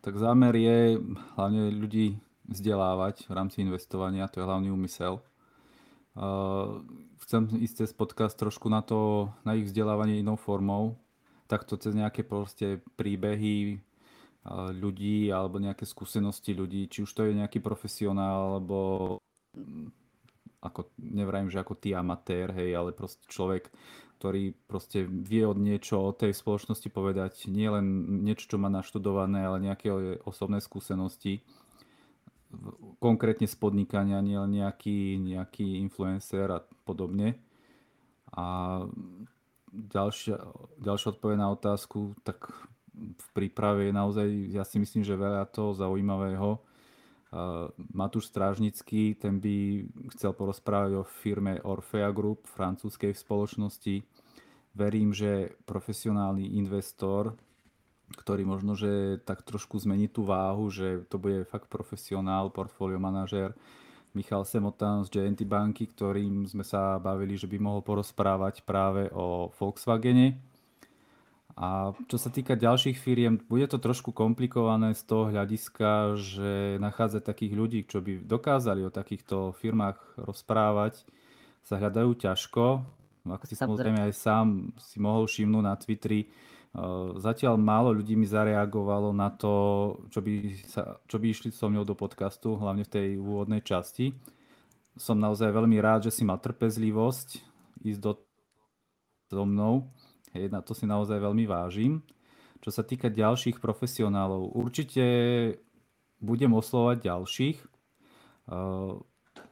[0.01, 0.99] Tak zámer je
[1.35, 5.21] hlavně lidi vzdělávat v rámci investovania, to je hlavný úmysel.
[6.17, 6.81] Uh,
[7.17, 10.97] chcem ísť cez podcast trošku na to, na ich vzdelávanie inou formou,
[11.47, 13.79] takto cez nejaké proste príbehy,
[14.73, 18.77] ľudí alebo nejaké skúsenosti ľudí, či už to je nejaký profesionál alebo
[19.53, 19.91] mm,
[20.63, 23.71] ako, nevrajím, že ako ty amatér, hej, ale proste človek,
[24.19, 29.47] ktorý proste vie od niečo o tej spoločnosti povedať, nie len niečo, čo má naštudované,
[29.47, 29.87] ale nejaké
[30.27, 31.39] osobné skúsenosti,
[32.99, 37.39] konkrétne z podnikania, nie len nejaký, nejaký influencer a podobne.
[38.35, 38.83] A
[39.71, 40.35] ďalšia,
[40.83, 42.51] ďalšia odpoveď na otázku, tak
[42.99, 46.59] v príprave je naozaj, ja si myslím, že veľa toho zaujímavého.
[47.93, 49.85] Matúš Strážnický, ten by
[50.17, 54.01] chcel porozprávať o firme Orfea Group, francúzskej spoločnosti.
[54.73, 57.37] Verím, že profesionálny investor,
[58.09, 63.53] ktorý možno, že tak trošku zmení tú váhu, že to bude fakt profesionál, portfolio manažer,
[64.17, 69.53] Michal Semotan z JNT banky, ktorým sme sa bavili, že by mohol porozprávať práve o
[69.53, 70.48] Volkswagene
[71.59, 77.19] a čo sa týka ďalších firiem, bude to trošku komplikované z toho hľadiska, že nachádzať
[77.19, 81.03] takých ľudí, čo by dokázali o takýchto firmách rozprávať,
[81.59, 82.63] sa hľadajú ťažko.
[83.27, 86.29] Ako si samozrejme aj sám si mohol všimnúť na Twitteri, eh,
[87.19, 89.51] zatiaľ málo ľudí mi zareagovalo na to,
[90.15, 94.15] čo by, sa, čo by išli so mnou do podcastu, hlavne v tej úvodnej časti.
[94.95, 97.43] Som naozaj veľmi rád, že si mal trpezlivosť
[97.83, 98.15] ísť do
[99.27, 99.91] so mnou
[100.37, 102.05] Hej, na to si naozaj veľmi vážim.
[102.59, 105.05] Čo sa týka ďalších profesionálov, určite
[106.19, 107.57] budem oslovať ďalších.
[108.49, 108.99] Uh,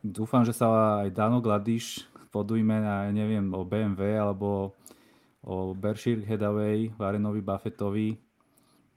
[0.03, 4.75] dúfam, že sa aj Dano Gladiš podujme na, neviem, o BMW alebo
[5.41, 8.19] o Berkshire Hathaway, Warrenovi Buffettovi.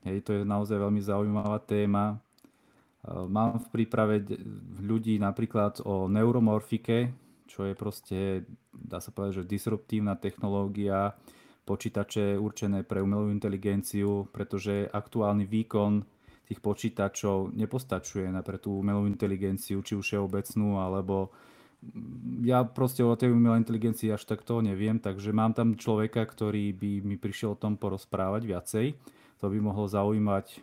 [0.05, 2.19] Hej, to je naozaj veľmi zaujímavá téma.
[3.01, 4.27] Uh, mám v príprave
[4.83, 7.15] ľudí napríklad o neuromorfike,
[7.47, 8.19] čo je proste,
[8.75, 11.15] dá sa povedať, že disruptívna technológia,
[11.65, 16.03] počítače určené pre umelú inteligenciu, pretože aktuálny výkon
[16.51, 21.31] tých počítačov nepostačuje na pre tú umelú inteligenciu, či už je obecnú, alebo
[22.45, 26.77] ja proste o tej umelej inteligencii až tak to neviem, takže mám tam človeka, ktorý
[26.77, 28.87] by mi prišiel o tom porozprávať viacej.
[29.41, 30.61] To by mohlo zaujímať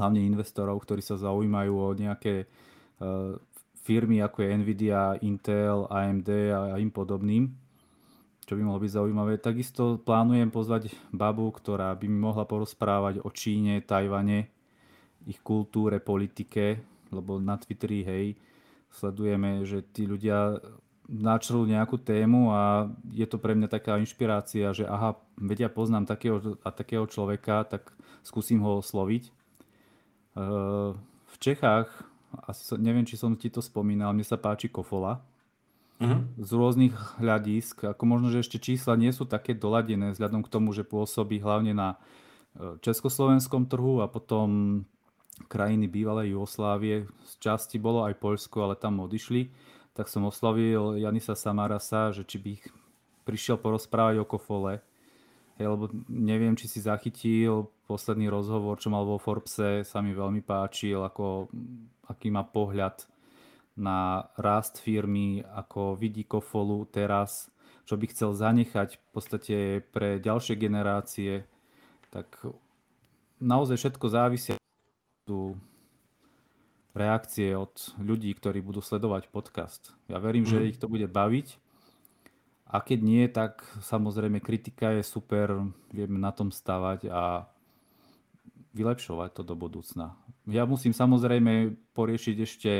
[0.00, 3.36] hlavne investorov, ktorí sa zaujímajú o nejaké uh,
[3.84, 7.52] firmy ako je Nvidia, Intel, AMD a im podobným
[8.50, 9.38] čo by mohlo byť zaujímavé.
[9.38, 14.50] Takisto plánujem pozvať babu, ktorá by mi mohla porozprávať o Číne, Tajvane,
[15.30, 16.82] ich kultúre, politike,
[17.14, 18.34] lebo na Twitteri, hej,
[18.90, 20.58] sledujeme, že tí ľudia
[21.06, 26.58] načrú nejakú tému a je to pre mňa taká inšpirácia, že aha, vedia, poznám takého
[26.66, 27.94] a takého človeka, tak
[28.26, 29.30] skúsim ho osloviť.
[31.22, 31.86] V Čechách,
[32.50, 35.22] asi neviem, či som ti to spomínal, mne sa páči Kofola,
[36.00, 36.20] uh-huh.
[36.40, 37.84] z rôznych hľadisk.
[37.92, 41.76] Ako možno, že ešte čísla nie sú také doladené vzhľadom k tomu, že pôsobí hlavne
[41.76, 41.88] na
[42.56, 44.82] e, československom trhu a potom
[45.46, 47.08] krajiny bývalej Jugoslávie.
[47.24, 49.52] Z časti bolo aj Poľsko, ale tam odišli.
[49.92, 52.52] Tak som oslavil Janisa Samarasa, že či by
[53.24, 54.80] prišiel porozprávať o Kofole.
[55.60, 60.40] Hej, lebo neviem, či si zachytil posledný rozhovor, čo mal vo Forbese, sa mi veľmi
[60.40, 61.52] páčil, ako,
[62.08, 63.04] aký má pohľad
[63.76, 67.50] na rast firmy, ako vidí Kofolu teraz,
[67.86, 69.56] čo by chcel zanechať v podstate
[69.94, 71.46] pre ďalšie generácie,
[72.10, 72.26] tak
[73.40, 74.54] naozaj všetko závisia
[75.24, 75.54] tu
[76.94, 79.94] reakcie od ľudí, ktorí budú sledovať podcast.
[80.10, 80.50] Ja verím, mm.
[80.50, 80.68] že mhm.
[80.74, 81.58] ich to bude baviť.
[82.70, 85.58] A keď nie, tak samozrejme kritika je super,
[85.90, 87.50] vieme na tom stavať a
[88.78, 90.14] vylepšovať to do budúcna.
[90.46, 92.72] Ja musím samozrejme poriešiť ešte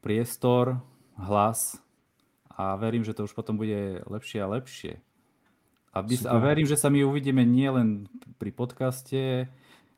[0.00, 0.80] priestor,
[1.16, 1.80] hlas
[2.52, 5.00] a verím, že to už potom bude lepšie a lepšie.
[5.96, 8.04] A, by, a verím, že sa my uvidíme nielen
[8.36, 9.48] pri podcaste,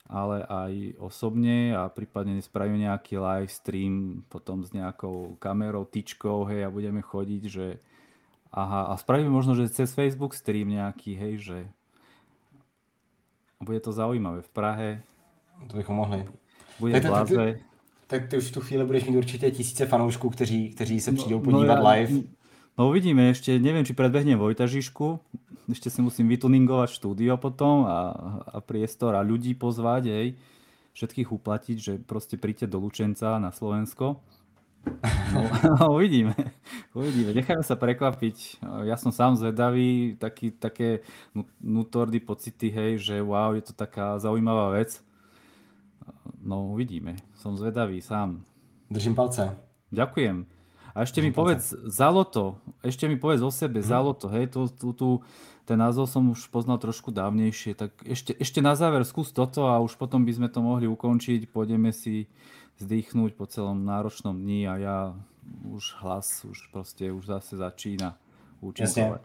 [0.06, 6.64] ale aj osobne a prípadne spravíme nejaký live stream potom s nejakou kamerou, tyčkou, hej,
[6.64, 7.82] a budeme chodiť, že
[8.54, 11.58] aha, a spravíme možno, že cez Facebook stream nejaký, hej, že
[13.58, 14.88] bude to zaujímavé v Prahe.
[15.66, 16.22] To bychom mohli.
[16.78, 17.58] Bude v
[18.08, 21.16] tak ty už v tu chvíli budeš mít určitě tisíce fanoušků, kteří, kteří se no,
[21.16, 22.22] přijdou podívat no, ja, live.
[22.78, 25.18] No uvidíme, ešte neviem, či predbehne Vojta Žižku,
[25.66, 28.14] ešte si musím vytuningovať štúdio potom a,
[28.54, 30.26] a priestor a ľudí pozvať, hej,
[30.94, 34.22] všetkých uplatiť, že proste príďte do Lučenca na Slovensko.
[35.34, 35.40] No,
[35.74, 36.38] no uvidíme,
[36.94, 38.62] uvidíme, nechajme sa prekvapiť.
[38.86, 41.02] Ja som sám zvedavý, taký, také
[41.58, 45.02] nutordy pocity, hej, že wow, je to taká zaujímavá vec
[46.42, 47.16] No uvidíme.
[47.36, 48.44] Som zvedavý sám.
[48.90, 49.56] Držím palce.
[49.92, 50.46] Ďakujem.
[50.94, 51.90] A ešte Držím mi povedz palce.
[51.90, 52.44] za loto,
[52.82, 53.88] ešte mi povedz o sebe, hmm.
[53.88, 55.08] za loto, hej, tú, tú, tú,
[55.68, 59.78] ten názov som už poznal trošku dávnejšie, tak ešte, ešte na záver skús toto a
[59.78, 61.52] už potom by sme to mohli ukončiť.
[61.52, 62.26] Pôjdeme si
[62.80, 64.98] zdýchnuť po celom náročnom dni a ja
[65.64, 68.16] už hlas už prostě už zase začína
[68.60, 69.20] účinkovat.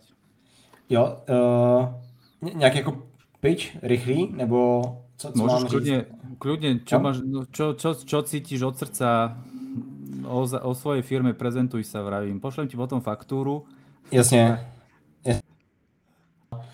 [0.89, 3.01] Jo, uh, nějak jako
[3.43, 4.81] pitch rychlý, nebo
[5.17, 6.39] co, co Môžeš mám kľudne, říct?
[6.39, 9.35] kľudne čo, máš, no, čo, čo, čo cítiš od srdca
[10.23, 12.39] o, o svojej firme, prezentuj sa, vravím.
[12.39, 13.67] Pošlem ti potom faktúru,
[14.11, 14.63] Jasně.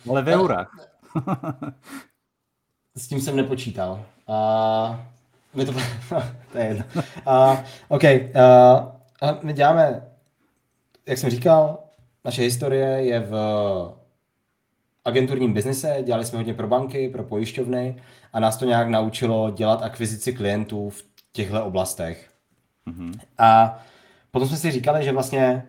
[0.10, 0.72] ale v eurách.
[2.98, 4.06] S tím jsem nepočítal.
[4.28, 5.10] A
[5.54, 5.72] my to,
[6.52, 6.84] to je jedno.
[7.26, 8.04] A, OK.
[8.04, 8.46] A,
[9.22, 10.02] a my děláme,
[11.08, 11.80] jak jsem říkal,
[12.26, 13.34] naše historie je v
[15.10, 18.02] agenturním biznise, dělali jsme hodně pro banky, pro pojišťovny
[18.34, 22.30] a nás to nějak naučilo dělat akvizici klientů v těchto oblastech.
[23.38, 23.80] A
[24.32, 25.64] potom jsme si říkali, že vlastně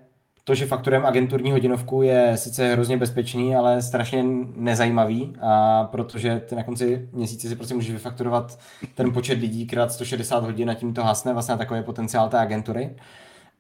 [0.45, 4.25] to, že fakturujeme agenturní hodinovku, je sice hrozně bezpečný, ale strašně
[4.57, 8.59] nezajímavý, a protože ty na konci měsíce si prostě můžeš vyfakturovat
[8.95, 12.97] ten počet lidí krát 160 hodin a tím to hasne vlastně takový potenciál té agentury.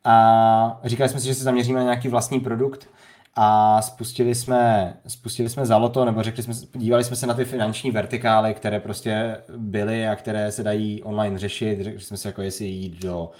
[0.04, 2.88] A říkali jsme si, že se zaměříme na nějaký vlastní produkt
[3.34, 7.90] a spustili jsme, spustili jsme Zaloto, nebo řekli jsme, dívali jsme se na ty finanční
[7.90, 11.80] vertikály, které prostě byly a které se dají online řešit.
[11.80, 13.30] Řekli jsme si, jako jestli jít do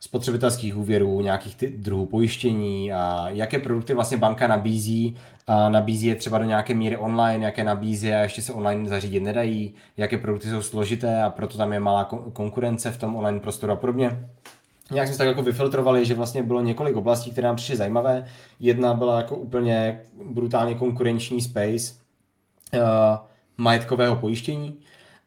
[0.00, 5.16] spotřebitelských úvěrů, nějakých ty druhů pojištění a jaké produkty vlastně banka nabízí.
[5.46, 9.20] A nabízí je třeba do nějaké míry online, jaké nabízí a ještě se online zařídit
[9.20, 13.40] nedají, jaké produkty jsou složité a proto tam je malá kon- konkurence v tom online
[13.40, 14.28] prostoru a podobně.
[14.90, 18.26] Nějak jsme se tak jako vyfiltrovali, že vlastně bylo několik oblastí, které nám přišly zajímavé.
[18.60, 20.00] Jedna byla jako úplně
[20.30, 21.94] brutálně konkurenční space
[22.74, 22.80] uh,
[23.58, 24.78] majetkového pojištění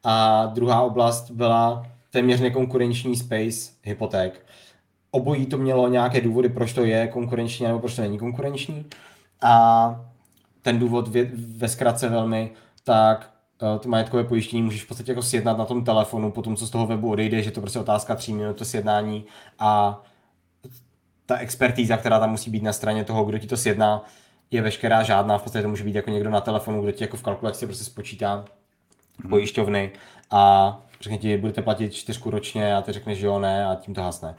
[0.04, 4.46] a druhá oblast byla téměř nekonkurenční space hypoték.
[5.12, 8.86] Obojí to mělo nějaké důvody, proč to je konkurenční nebo proč to není konkurenční.
[9.42, 10.06] A
[10.62, 11.08] ten důvod
[11.58, 12.52] ve, zkratce velmi,
[12.84, 13.31] tak
[13.80, 16.88] to majetkové pojištění můžeš v podstatě jako sjednat na tom telefonu, potom co z toho
[16.88, 19.26] webu odejde, že to prostě otázka tří minut to sjednání
[19.60, 20.02] a
[21.26, 24.06] ta expertíza, která tam musí být na straně toho, kdo ti to sjedná,
[24.52, 27.18] je veškerá žádná, v podstatě to může být jako někdo na telefonu, kdo ti jako
[27.18, 28.46] v kalkulaci prostě spočítá
[29.30, 29.92] pojišťovny
[30.32, 32.76] a řekne ti, budete platit čtyřku ročně?
[32.76, 34.36] A ty řekneš, že jo, ne a tím to hasne.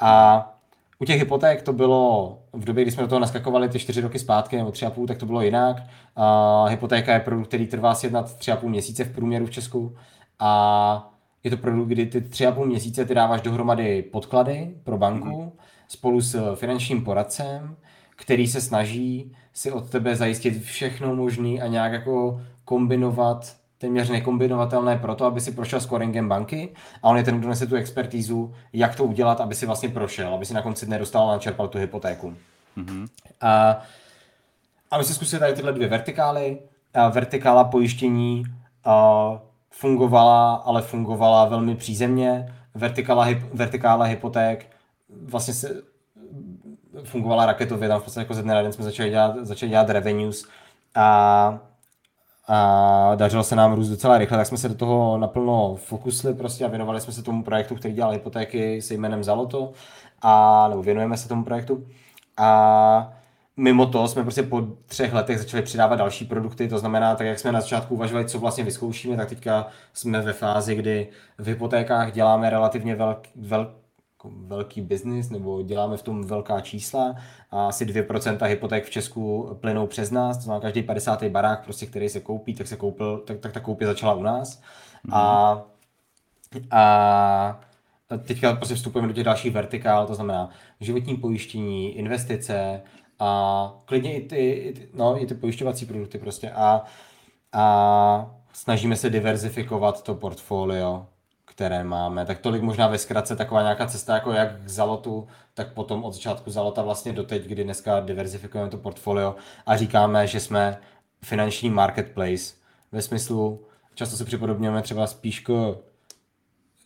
[0.00, 0.55] A
[0.98, 4.18] u těch hypoték to bylo, v době, kdy jsme do toho naskakovali ty čtyři roky
[4.18, 5.76] zpátky nebo tři a půl, tak to bylo jinak.
[6.16, 9.96] A hypotéka je produkt, který trvá sjednat tři a půl měsíce v průměru v Česku.
[10.38, 11.12] A
[11.44, 15.42] je to produkt, kdy ty tři a půl měsíce ty dáváš dohromady podklady pro banku
[15.42, 15.52] mm.
[15.88, 17.76] spolu s finančním poradcem,
[18.16, 23.56] který se snaží si od tebe zajistit všechno možné a nějak jako kombinovat
[23.86, 26.68] téměř nekombinovatelné pro to, aby si prošel scoringem banky
[27.02, 30.34] a on je ten, kdo nese tu expertízu, jak to udělat, aby si vlastně prošel,
[30.34, 32.34] aby si na konci nedostal a načerpal tu hypotéku.
[32.76, 33.08] Mm-hmm.
[33.40, 33.80] A,
[34.90, 36.58] a my jsme zkusili tady tyhle dvě vertikály.
[36.94, 38.44] A vertikála pojištění
[38.84, 39.38] a
[39.70, 42.54] fungovala, ale fungovala velmi přízemně.
[42.74, 44.66] Vertikála, hyp, vertikála hypoték
[45.22, 45.82] vlastně se
[47.04, 49.90] fungovala raketově, tam v podstatě jako ze dne na den jsme začali dělat, začali dělat
[49.90, 50.44] revenues
[50.94, 51.58] a
[52.48, 56.64] a dařilo se nám růst docela rychle, tak jsme se do toho naplno fokusli prostě
[56.64, 59.72] a věnovali jsme se tomu projektu, který dělal hypotéky se jménem Zaloto,
[60.22, 61.86] a, nebo věnujeme se tomu projektu.
[62.36, 63.12] A
[63.56, 67.38] mimo to jsme prostě po třech letech začali přidávat další produkty, to znamená, tak jak
[67.38, 71.08] jsme na začátku uvažovali, co vlastně vyzkoušíme, tak teďka jsme ve fázi, kdy
[71.38, 73.85] v hypotékách děláme relativně velký, velký
[74.32, 77.16] velký biznis, nebo děláme v tom velká čísla
[77.50, 81.24] a asi 2% hypoték v Česku plynou přes nás, to znamená každý 50.
[81.24, 84.62] barák, prostě, který se koupí, tak se koupil, tak, tak ta koupě začala u nás.
[85.04, 85.14] Mm.
[85.14, 85.62] A,
[86.70, 87.60] a
[88.26, 90.50] teďka prostě vstupujeme do těch dalších vertikál, to znamená
[90.80, 92.82] životní pojištění, investice
[93.18, 96.84] a klidně i ty, i ty, no, i ty pojišťovací produkty prostě a,
[97.52, 101.06] a snažíme se diverzifikovat to portfolio
[101.56, 102.26] které máme.
[102.26, 106.12] Tak tolik možná ve zkratce taková nějaká cesta, jako jak k Zalotu, tak potom od
[106.12, 109.34] začátku Zalota vlastně doteď, kdy dneska diverzifikujeme to portfolio
[109.66, 110.78] a říkáme, že jsme
[111.24, 112.54] finanční marketplace.
[112.92, 113.64] Ve smyslu,
[113.94, 115.76] často se připodobňujeme třeba spíš k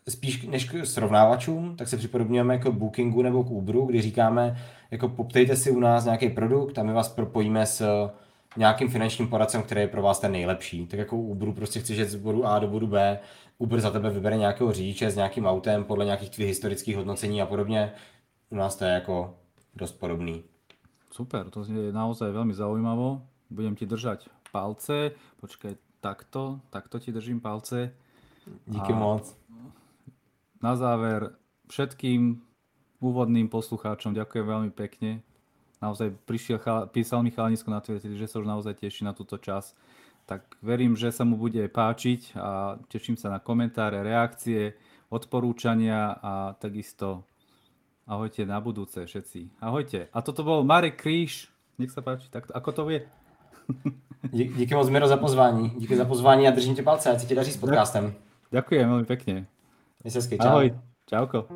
[0.09, 4.57] spíš než k srovnávačům, tak se připodobňujeme k Bookingu nebo k Uberu, kdy říkáme,
[4.91, 8.11] jako poptejte si u nás nějaký produkt a my vás propojíme s
[8.57, 10.87] nějakým finančním poradcem, který je pro vás ten nejlepší.
[10.87, 13.19] Tak jako u Uberu prostě chceš jet z bodu A do bodu B,
[13.61, 17.47] Uber za tebe vybere nějakého řidiče s nějakým autem podle nějakých tvých historických hodnocení a
[17.47, 17.93] podobně.
[18.51, 19.37] U nás to je jako
[19.77, 20.45] dost podobný.
[21.11, 23.27] Super, to je naozaj veľmi zaujímavo.
[23.51, 25.12] Budem ti držať palce.
[25.43, 27.93] Počkaj, takto, takto ti držím palce.
[28.66, 29.37] Díky a moc.
[30.62, 31.37] Na záver
[31.69, 32.41] všetkým
[33.03, 35.20] úvodným poslucháčom ďakujem veľmi pekne
[35.81, 36.61] naozaj prišiel,
[36.93, 39.73] písal mi chalanisko na Twitter, že sa už naozaj teší na túto čas.
[40.31, 44.78] Tak verím, že sa mu bude páčiť a teším sa na komentáre, reakcie,
[45.11, 47.27] odporúčania a takisto
[48.07, 49.59] ahojte na budúce všetci.
[49.59, 50.07] Ahojte.
[50.15, 51.51] A toto bol Marek Kríž.
[51.82, 52.31] Nech sa páči.
[52.31, 53.02] Tak ako to je?
[54.35, 55.70] Dí, díky moc, Miro, za pozvání.
[55.78, 58.15] Díky za pozvání a držím tě palce, ať se ti daří s podcastem.
[58.51, 59.47] Ďakujem veľmi pekne.
[60.43, 60.74] Ahoj.
[61.07, 61.47] Čauko.